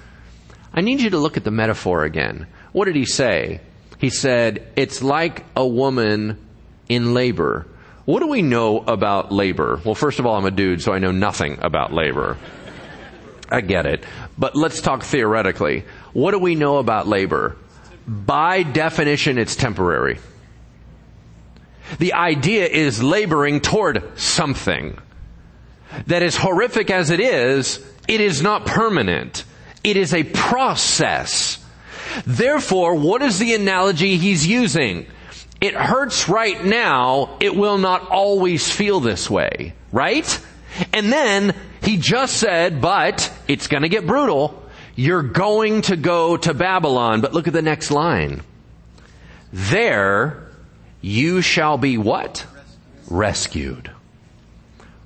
I 0.72 0.80
need 0.80 1.01
you 1.01 1.11
to 1.11 1.18
look 1.18 1.36
at 1.36 1.45
the 1.45 1.51
metaphor 1.51 2.05
again. 2.05 2.47
What 2.72 2.86
did 2.86 2.97
he 2.97 3.05
say? 3.05 3.61
He 3.99 4.09
said, 4.09 4.66
it's 4.74 5.03
like 5.03 5.45
a 5.55 5.66
woman 5.66 6.38
in 6.88 7.12
labor. 7.12 7.66
What 8.07 8.20
do 8.20 8.26
we 8.26 8.43
know 8.43 8.78
about 8.78 9.30
labor? 9.30 9.80
Well, 9.84 9.95
first 9.95 10.18
of 10.18 10.26
all, 10.26 10.36
I'm 10.36 10.47
a 10.47 10.51
dude, 10.51 10.82
so 10.82 10.93
I 10.93 10.99
know 10.99 11.12
nothing 11.12 11.59
about 11.61 11.93
labor. 11.93 12.38
I 13.51 13.61
get 13.61 13.84
it. 13.84 14.03
But 14.38 14.57
let's 14.57 14.80
talk 14.80 15.03
theoretically. 15.03 15.84
What 16.14 16.30
do 16.30 16.38
we 16.38 16.55
know 16.55 16.78
about 16.78 17.07
labor? 17.07 17.57
By 18.09 18.62
definition, 18.62 19.36
it's 19.36 19.55
temporary. 19.55 20.18
The 21.99 22.14
idea 22.14 22.66
is 22.66 23.03
laboring 23.03 23.61
toward 23.61 24.18
something. 24.18 24.99
That 26.07 26.22
as 26.22 26.36
horrific 26.36 26.90
as 26.90 27.11
it 27.11 27.20
is, 27.20 27.84
it 28.09 28.20
is 28.20 28.43
not 28.43 28.66
permanent. 28.66 29.45
It 29.84 29.97
is 29.97 30.14
a 30.14 30.24
process. 30.24 31.62
Therefore, 32.26 32.95
what 32.95 33.22
is 33.22 33.38
the 33.38 33.55
analogy 33.55 34.16
he's 34.16 34.47
using? 34.47 35.07
It 35.61 35.74
hurts 35.74 36.28
right 36.28 36.64
now, 36.64 37.36
it 37.40 37.55
will 37.55 37.78
not 37.78 38.09
always 38.09 38.70
feel 38.70 39.01
this 39.01 39.30
way, 39.30 39.74
right? 39.93 40.40
And 40.93 41.12
then 41.12 41.55
he 41.82 41.99
just 41.99 42.36
said, 42.36 42.80
but 42.80 43.32
it's 43.47 43.68
gonna 43.68 43.88
get 43.88 44.07
brutal. 44.07 44.62
You're 44.95 45.22
going 45.22 45.82
to 45.82 45.97
go 45.97 46.36
to 46.36 46.55
Babylon. 46.55 47.20
But 47.20 47.32
look 47.32 47.47
at 47.47 47.53
the 47.53 47.62
next 47.62 47.90
line. 47.90 48.43
There 49.53 50.49
you 51.03 51.42
shall 51.42 51.76
be 51.76 51.98
what? 51.98 52.46
Rescued. 53.11 53.90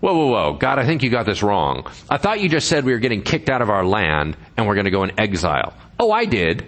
Whoa, 0.00 0.14
whoa, 0.14 0.26
whoa. 0.26 0.52
God, 0.52 0.78
I 0.78 0.84
think 0.84 1.02
you 1.02 1.10
got 1.10 1.26
this 1.26 1.42
wrong. 1.42 1.90
I 2.08 2.18
thought 2.18 2.40
you 2.40 2.48
just 2.48 2.68
said 2.68 2.84
we 2.84 2.92
were 2.92 2.98
getting 2.98 3.22
kicked 3.22 3.48
out 3.48 3.62
of 3.62 3.70
our 3.70 3.84
land 3.84 4.36
and 4.56 4.66
we're 4.66 4.74
going 4.74 4.84
to 4.84 4.90
go 4.90 5.02
in 5.02 5.18
exile. 5.18 5.74
Oh, 5.98 6.12
I 6.12 6.26
did. 6.26 6.66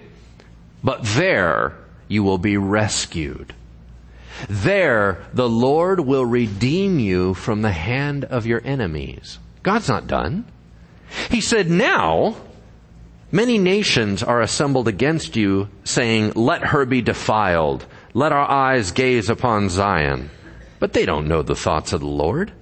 But 0.83 1.03
there 1.05 1.77
you 2.09 2.23
will 2.23 2.39
be 2.39 2.57
rescued. 2.57 3.55
There 4.49 5.25
the 5.35 5.49
Lord 5.49 6.01
will 6.01 6.25
redeem 6.25 6.99
you 6.99 7.35
from 7.35 7.63
the 7.63 7.73
hand 7.73 8.25
of 8.25 8.47
your 8.47 8.63
enemies. 8.65 9.39
God's 9.63 9.89
not 9.89 10.07
done. 10.07 10.47
He 11.31 11.41
said, 11.41 11.69
now 11.69 12.37
many 13.31 13.59
nations 13.59 14.23
are 14.23 14.41
assembled 14.41 14.89
against 14.89 15.37
you 15.37 15.69
saying, 15.85 16.33
let 16.35 16.65
her 16.65 16.87
be 16.87 17.03
defiled 17.03 17.85
let 18.15 18.33
our 18.33 18.49
eyes 18.49 18.93
gaze 18.93 19.29
upon 19.29 19.69
Zion. 19.69 20.31
But 20.79 20.93
they 20.93 21.05
don't 21.05 21.29
know 21.29 21.43
the 21.43 21.57
thoughts 21.57 21.93
of 21.93 22.01
the 22.01 22.07
Lord. 22.07 22.53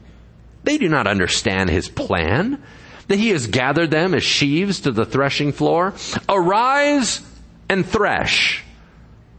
They 0.65 0.79
do 0.79 0.89
not 0.89 1.07
understand 1.07 1.71
his 1.71 1.89
plan, 1.89 2.63
that 3.09 3.19
he 3.19 3.29
has 3.29 3.47
gathered 3.47 3.91
them 3.91 4.15
as 4.15 4.25
sheaves 4.25 4.81
to 4.81 4.93
the 4.93 5.07
threshing 5.07 5.53
floor. 5.53 5.95
Arise 6.29 7.23
and 7.69 7.87
thresh, 7.87 8.65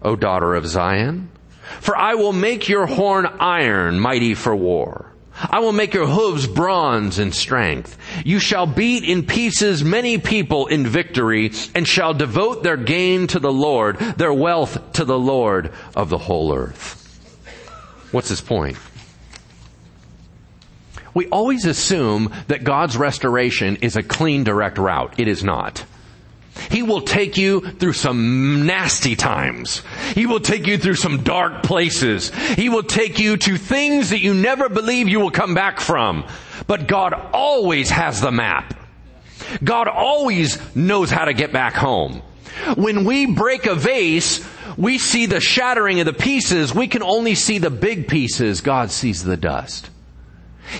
O 0.01 0.15
daughter 0.15 0.55
of 0.55 0.67
Zion. 0.67 1.29
For 1.81 1.97
I 1.97 2.13
will 2.13 2.33
make 2.33 2.69
your 2.69 2.85
horn 2.85 3.25
iron, 3.25 3.99
mighty 3.99 4.35
for 4.35 4.55
war. 4.55 5.06
I 5.39 5.59
will 5.59 5.71
make 5.71 5.93
your 5.93 6.07
hooves 6.07 6.47
bronze 6.47 7.19
in 7.19 7.31
strength. 7.31 7.97
You 8.25 8.39
shall 8.39 8.65
beat 8.65 9.03
in 9.03 9.25
pieces 9.25 9.83
many 9.83 10.17
people 10.17 10.67
in 10.67 10.87
victory 10.87 11.51
and 11.75 11.87
shall 11.87 12.13
devote 12.13 12.63
their 12.63 12.77
gain 12.77 13.27
to 13.27 13.39
the 13.39 13.51
Lord, 13.51 13.99
their 13.99 14.33
wealth 14.33 14.93
to 14.93 15.05
the 15.05 15.19
Lord 15.19 15.71
of 15.95 16.09
the 16.09 16.17
whole 16.17 16.53
earth. 16.53 16.95
What's 18.11 18.29
his 18.29 18.41
point? 18.41 18.77
We 21.13 21.27
always 21.27 21.65
assume 21.65 22.31
that 22.47 22.63
God's 22.63 22.95
restoration 22.95 23.77
is 23.77 23.95
a 23.95 24.03
clean, 24.03 24.43
direct 24.43 24.77
route. 24.77 25.19
It 25.19 25.27
is 25.27 25.43
not. 25.43 25.83
He 26.69 26.83
will 26.83 27.01
take 27.01 27.37
you 27.37 27.61
through 27.61 27.93
some 27.93 28.65
nasty 28.65 29.15
times. 29.15 29.81
He 30.13 30.25
will 30.25 30.39
take 30.39 30.67
you 30.67 30.77
through 30.77 30.95
some 30.95 31.23
dark 31.23 31.63
places. 31.63 32.29
He 32.29 32.69
will 32.69 32.83
take 32.83 33.19
you 33.19 33.37
to 33.37 33.57
things 33.57 34.09
that 34.11 34.19
you 34.19 34.33
never 34.33 34.69
believe 34.69 35.07
you 35.07 35.19
will 35.19 35.31
come 35.31 35.53
back 35.53 35.79
from. 35.79 36.25
But 36.67 36.87
God 36.87 37.13
always 37.33 37.89
has 37.89 38.21
the 38.21 38.31
map. 38.31 38.73
God 39.63 39.87
always 39.87 40.59
knows 40.75 41.09
how 41.09 41.25
to 41.25 41.33
get 41.33 41.53
back 41.53 41.73
home. 41.73 42.21
When 42.75 43.05
we 43.05 43.27
break 43.27 43.65
a 43.65 43.75
vase, 43.75 44.45
we 44.77 44.97
see 44.97 45.25
the 45.25 45.39
shattering 45.39 45.99
of 45.99 46.05
the 46.05 46.13
pieces. 46.13 46.73
We 46.73 46.87
can 46.87 47.03
only 47.03 47.35
see 47.35 47.57
the 47.57 47.69
big 47.69 48.07
pieces. 48.07 48.61
God 48.61 48.91
sees 48.91 49.23
the 49.23 49.37
dust. 49.37 49.89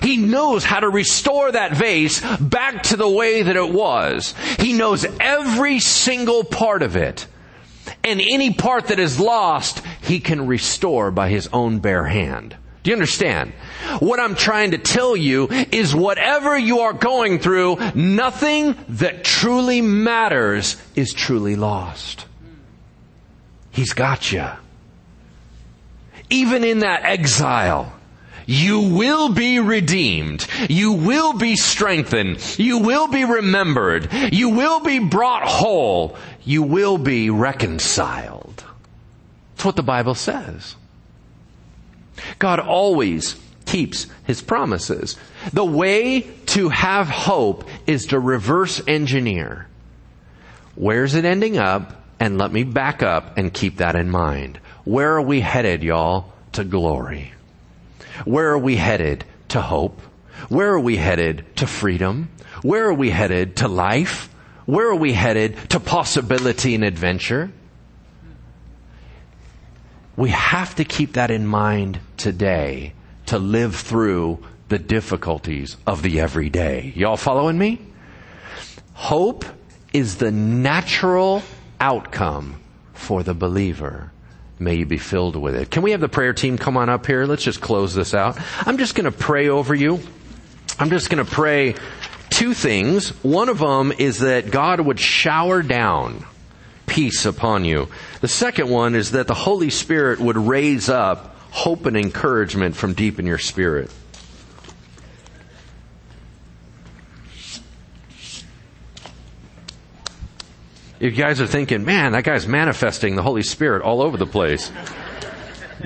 He 0.02 0.16
knows 0.16 0.64
how 0.64 0.80
to 0.80 0.88
restore 0.88 1.50
that 1.52 1.76
vase 1.76 2.20
back 2.38 2.84
to 2.84 2.96
the 2.96 3.08
way 3.08 3.42
that 3.42 3.56
it 3.56 3.72
was. 3.72 4.34
He 4.58 4.72
knows 4.72 5.06
every 5.20 5.80
single 5.80 6.44
part 6.44 6.82
of 6.82 6.96
it. 6.96 7.26
And 8.04 8.20
any 8.20 8.52
part 8.52 8.88
that 8.88 8.98
is 8.98 9.18
lost, 9.18 9.82
he 10.02 10.20
can 10.20 10.46
restore 10.46 11.10
by 11.10 11.30
his 11.30 11.48
own 11.52 11.78
bare 11.78 12.04
hand. 12.04 12.56
Do 12.82 12.90
you 12.90 12.96
understand? 12.96 13.52
What 13.98 14.20
I'm 14.20 14.34
trying 14.34 14.70
to 14.70 14.78
tell 14.78 15.16
you 15.16 15.48
is 15.50 15.94
whatever 15.94 16.56
you 16.56 16.80
are 16.80 16.92
going 16.92 17.38
through, 17.38 17.76
nothing 17.94 18.76
that 18.88 19.24
truly 19.24 19.80
matters 19.80 20.80
is 20.94 21.12
truly 21.12 21.56
lost. 21.56 22.26
He's 23.70 23.92
got 23.92 24.32
you. 24.32 24.46
Even 26.30 26.64
in 26.64 26.80
that 26.80 27.04
exile, 27.04 27.92
you 28.48 28.80
will 28.80 29.28
be 29.28 29.60
redeemed. 29.60 30.46
You 30.70 30.94
will 30.94 31.34
be 31.34 31.54
strengthened. 31.54 32.38
You 32.58 32.78
will 32.78 33.06
be 33.06 33.26
remembered. 33.26 34.10
You 34.32 34.48
will 34.48 34.80
be 34.80 35.00
brought 35.00 35.42
whole. 35.42 36.16
You 36.44 36.62
will 36.62 36.96
be 36.96 37.28
reconciled. 37.28 38.64
That's 39.52 39.66
what 39.66 39.76
the 39.76 39.82
Bible 39.82 40.14
says. 40.14 40.76
God 42.38 42.58
always 42.58 43.38
keeps 43.66 44.06
his 44.24 44.40
promises. 44.40 45.18
The 45.52 45.66
way 45.66 46.22
to 46.46 46.70
have 46.70 47.08
hope 47.10 47.68
is 47.86 48.06
to 48.06 48.18
reverse 48.18 48.80
engineer. 48.88 49.66
Where's 50.74 51.14
it 51.14 51.26
ending 51.26 51.58
up? 51.58 52.02
And 52.18 52.38
let 52.38 52.50
me 52.50 52.64
back 52.64 53.02
up 53.02 53.36
and 53.36 53.52
keep 53.52 53.76
that 53.76 53.94
in 53.94 54.08
mind. 54.08 54.58
Where 54.86 55.16
are 55.16 55.22
we 55.22 55.40
headed, 55.40 55.82
y'all? 55.82 56.32
To 56.52 56.64
glory. 56.64 57.34
Where 58.24 58.50
are 58.50 58.58
we 58.58 58.76
headed? 58.76 59.24
To 59.48 59.60
hope. 59.60 60.00
Where 60.48 60.72
are 60.72 60.80
we 60.80 60.96
headed? 60.96 61.44
To 61.56 61.66
freedom. 61.66 62.30
Where 62.62 62.86
are 62.88 62.94
we 62.94 63.10
headed? 63.10 63.56
To 63.56 63.68
life. 63.68 64.28
Where 64.66 64.88
are 64.90 64.96
we 64.96 65.12
headed? 65.12 65.56
To 65.70 65.80
possibility 65.80 66.74
and 66.74 66.84
adventure. 66.84 67.50
We 70.16 70.30
have 70.30 70.74
to 70.76 70.84
keep 70.84 71.14
that 71.14 71.30
in 71.30 71.46
mind 71.46 72.00
today 72.16 72.92
to 73.26 73.38
live 73.38 73.76
through 73.76 74.42
the 74.68 74.78
difficulties 74.78 75.76
of 75.86 76.02
the 76.02 76.20
everyday. 76.20 76.92
Y'all 76.96 77.16
following 77.16 77.56
me? 77.56 77.80
Hope 78.94 79.44
is 79.92 80.16
the 80.16 80.30
natural 80.30 81.42
outcome 81.80 82.60
for 82.92 83.22
the 83.22 83.34
believer. 83.34 84.12
May 84.60 84.74
you 84.76 84.86
be 84.86 84.98
filled 84.98 85.36
with 85.36 85.54
it. 85.54 85.70
Can 85.70 85.82
we 85.82 85.92
have 85.92 86.00
the 86.00 86.08
prayer 86.08 86.32
team 86.32 86.58
come 86.58 86.76
on 86.76 86.88
up 86.88 87.06
here? 87.06 87.26
Let's 87.26 87.44
just 87.44 87.60
close 87.60 87.94
this 87.94 88.12
out. 88.12 88.38
I'm 88.66 88.78
just 88.78 88.94
going 88.94 89.10
to 89.10 89.16
pray 89.16 89.48
over 89.48 89.74
you. 89.74 90.00
I'm 90.78 90.90
just 90.90 91.10
going 91.10 91.24
to 91.24 91.30
pray 91.30 91.74
two 92.30 92.54
things. 92.54 93.10
One 93.22 93.48
of 93.48 93.58
them 93.58 93.92
is 93.92 94.20
that 94.20 94.50
God 94.50 94.80
would 94.80 94.98
shower 94.98 95.62
down 95.62 96.24
peace 96.86 97.24
upon 97.26 97.64
you. 97.64 97.88
The 98.20 98.28
second 98.28 98.68
one 98.68 98.94
is 98.94 99.12
that 99.12 99.28
the 99.28 99.34
Holy 99.34 99.70
Spirit 99.70 100.18
would 100.18 100.36
raise 100.36 100.88
up 100.88 101.36
hope 101.50 101.86
and 101.86 101.96
encouragement 101.96 102.76
from 102.76 102.94
deep 102.94 103.18
in 103.18 103.26
your 103.26 103.38
spirit. 103.38 103.90
If 111.00 111.16
you 111.16 111.22
guys 111.22 111.40
are 111.40 111.46
thinking, 111.46 111.84
man, 111.84 112.12
that 112.12 112.24
guy's 112.24 112.48
manifesting 112.48 113.14
the 113.14 113.22
Holy 113.22 113.42
Spirit 113.42 113.82
all 113.82 114.02
over 114.02 114.16
the 114.16 114.26
place, 114.26 114.72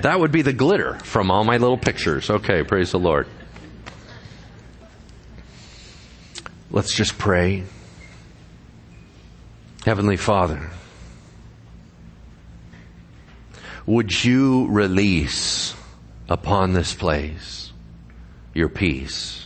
that 0.01 0.19
would 0.19 0.31
be 0.31 0.41
the 0.41 0.53
glitter 0.53 0.95
from 0.99 1.29
all 1.29 1.43
my 1.43 1.57
little 1.57 1.77
pictures. 1.77 2.29
Okay, 2.29 2.63
praise 2.63 2.91
the 2.91 2.99
Lord. 2.99 3.27
Let's 6.71 6.95
just 6.95 7.19
pray. 7.19 7.63
Heavenly 9.85 10.17
Father, 10.17 10.71
would 13.85 14.23
you 14.23 14.67
release 14.69 15.75
upon 16.27 16.73
this 16.73 16.95
place 16.95 17.71
your 18.55 18.69
peace? 18.69 19.45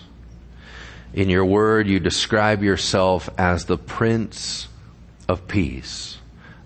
In 1.13 1.29
your 1.29 1.43
word, 1.43 1.87
you 1.87 1.99
describe 1.99 2.63
yourself 2.63 3.29
as 3.37 3.65
the 3.65 3.77
Prince 3.77 4.67
of 5.27 5.47
Peace, 5.47 6.17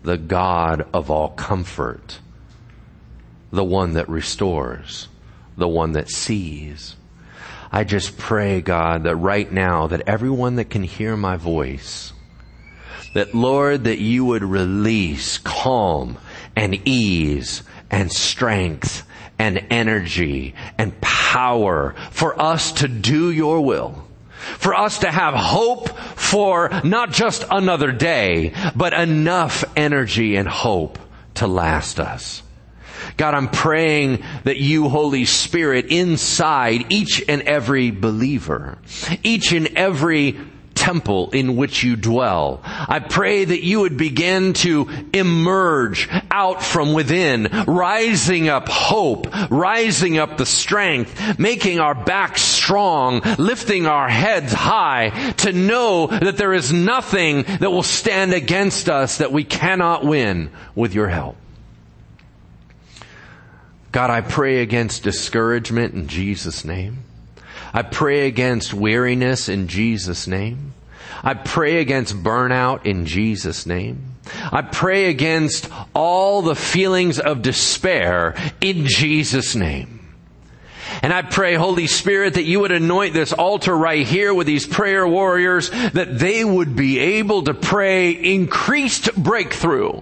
the 0.04 0.18
God 0.18 0.88
of 0.94 1.10
all 1.10 1.30
comfort, 1.30 2.20
the 3.52 3.64
one 3.64 3.94
that 3.94 4.10
restores, 4.10 5.08
the 5.58 5.68
one 5.68 5.94
that 5.94 6.10
sees. 6.10 6.96
I 7.72 7.84
just 7.84 8.18
pray, 8.18 8.62
God, 8.62 9.04
that 9.04 9.16
right 9.16 9.52
now, 9.52 9.88
that 9.88 10.04
everyone 10.08 10.56
that 10.56 10.70
can 10.70 10.84
hear 10.84 11.16
my 11.16 11.38
voice, 11.38 12.14
that 13.14 13.34
Lord, 13.34 13.86
that 13.86 14.00
you 14.00 14.26
would 14.26 14.44
release 14.44 15.38
calm 15.38 16.18
and 16.56 16.82
ease 16.88 17.64
and 17.90 18.12
strength 18.12 19.08
and 19.38 19.66
energy 19.70 20.54
and 20.78 21.00
power 21.02 21.96
for 22.12 22.40
us 22.40 22.72
to 22.74 22.88
do 22.88 23.32
your 23.32 23.62
will 23.62 24.06
for 24.42 24.74
us 24.76 25.00
to 25.00 25.12
have 25.12 25.34
hope 25.34 25.90
for 25.90 26.70
not 26.84 27.12
just 27.12 27.46
another 27.50 27.92
day, 27.92 28.54
but 28.76 28.94
enough 28.94 29.64
energy 29.76 30.36
and 30.36 30.48
hope 30.48 31.00
to 31.36 31.48
last 31.48 32.00
us. 32.00 32.44
God, 33.18 33.34
I'm 33.34 33.50
praying 33.50 34.24
that 34.44 34.58
you, 34.58 34.90
Holy 34.90 35.26
Spirit, 35.26 35.88
inside 35.88 36.92
each 36.92 37.24
and 37.28 37.42
every 37.44 37.92
believer, 37.92 38.78
each 39.24 39.52
and 39.52 39.68
every 39.78 40.38
temple 40.82 41.30
in 41.30 41.56
which 41.56 41.84
you 41.84 41.96
dwell. 41.96 42.62
I 42.64 43.00
pray 43.00 43.46
that 43.46 43.64
you 43.64 43.82
would 43.82 43.98
begin 43.98 44.54
to 44.54 44.90
emerge 45.14 46.10
out 46.32 46.64
from 46.64 46.94
within, 46.94 47.50
rising 47.68 48.50
up 48.50 48.68
hope, 48.68 49.28
rising 49.52 50.18
up 50.18 50.38
the 50.38 50.46
strength, 50.46 51.38
making 51.38 51.80
our 51.80 51.94
backs 51.94 52.42
strong, 52.62 53.22
lifting 53.38 53.88
our 53.88 54.08
heads 54.08 54.54
high 54.54 55.34
to 55.38 55.52
know 55.52 56.08
that 56.08 56.38
there 56.38 56.54
is 56.54 56.72
nothing 56.72 57.44
that 57.44 57.72
will 57.72 57.84
stand 57.84 58.34
against 58.34 58.88
us 58.90 59.18
that 59.18 59.32
we 59.32 59.44
cannot 59.44 60.06
win 60.06 60.52
with 60.76 60.94
your 60.94 61.08
help. 61.08 61.38
God, 63.92 64.10
I 64.10 64.22
pray 64.22 64.62
against 64.62 65.04
discouragement 65.04 65.94
in 65.94 66.08
Jesus' 66.08 66.64
name. 66.64 67.00
I 67.74 67.82
pray 67.82 68.28
against 68.28 68.74
weariness 68.74 69.50
in 69.50 69.68
Jesus' 69.68 70.28
name. 70.28 70.74
I 71.24 71.34
pray 71.34 71.80
against 71.80 72.16
burnout 72.16 72.86
in 72.86 73.06
Jesus' 73.06 73.66
name. 73.66 74.16
I 74.52 74.62
pray 74.62 75.10
against 75.10 75.70
all 75.94 76.42
the 76.42 76.56
feelings 76.56 77.20
of 77.20 77.42
despair 77.42 78.36
in 78.62 78.86
Jesus' 78.86 79.56
name. 79.56 80.01
And 81.02 81.12
I 81.12 81.24
pray, 81.24 81.56
Holy 81.56 81.88
Spirit, 81.88 82.36
that 82.36 82.44
you 82.44 82.60
would 82.60 82.72
anoint 82.72 83.14
this 83.14 83.34
altar 83.34 83.76
right 83.76 84.06
here 84.06 84.34
with 84.34 84.46
these 84.46 84.68
prayer 84.68 85.08
warriors, 85.08 85.70
that 85.70 86.20
they 86.20 86.46
would 86.46 86.76
be 86.76 87.00
able 87.00 87.44
to 87.44 87.54
pray 87.54 88.12
increased 88.12 89.14
breakthrough 89.16 90.02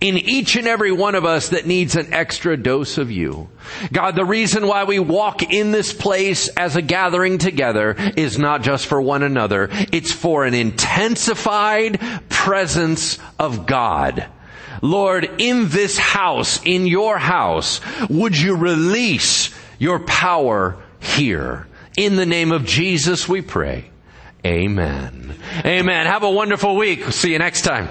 in 0.00 0.16
each 0.16 0.54
and 0.54 0.68
every 0.68 0.92
one 0.92 1.16
of 1.16 1.24
us 1.24 1.48
that 1.48 1.66
needs 1.66 1.96
an 1.96 2.12
extra 2.12 2.56
dose 2.56 2.98
of 2.98 3.10
you. 3.10 3.48
God, 3.92 4.14
the 4.14 4.24
reason 4.24 4.68
why 4.68 4.84
we 4.84 5.00
walk 5.00 5.42
in 5.42 5.72
this 5.72 5.92
place 5.92 6.48
as 6.48 6.76
a 6.76 6.82
gathering 6.82 7.38
together 7.38 7.96
is 8.16 8.38
not 8.38 8.62
just 8.62 8.86
for 8.86 9.00
one 9.00 9.24
another. 9.24 9.68
It's 9.72 10.12
for 10.12 10.44
an 10.44 10.54
intensified 10.54 12.00
presence 12.28 13.18
of 13.38 13.66
God. 13.66 14.28
Lord, 14.80 15.28
in 15.38 15.68
this 15.68 15.98
house, 15.98 16.60
in 16.64 16.86
your 16.86 17.18
house, 17.18 17.80
would 18.08 18.38
you 18.38 18.54
release 18.54 19.52
your 19.78 20.00
power 20.00 20.76
here? 21.00 21.66
In 21.96 22.16
the 22.16 22.26
name 22.26 22.52
of 22.52 22.64
Jesus 22.64 23.28
we 23.28 23.42
pray. 23.42 23.90
Amen. 24.46 25.34
Amen. 25.64 26.06
Have 26.06 26.22
a 26.22 26.30
wonderful 26.30 26.76
week. 26.76 27.04
See 27.12 27.32
you 27.32 27.38
next 27.38 27.62
time. 27.62 27.88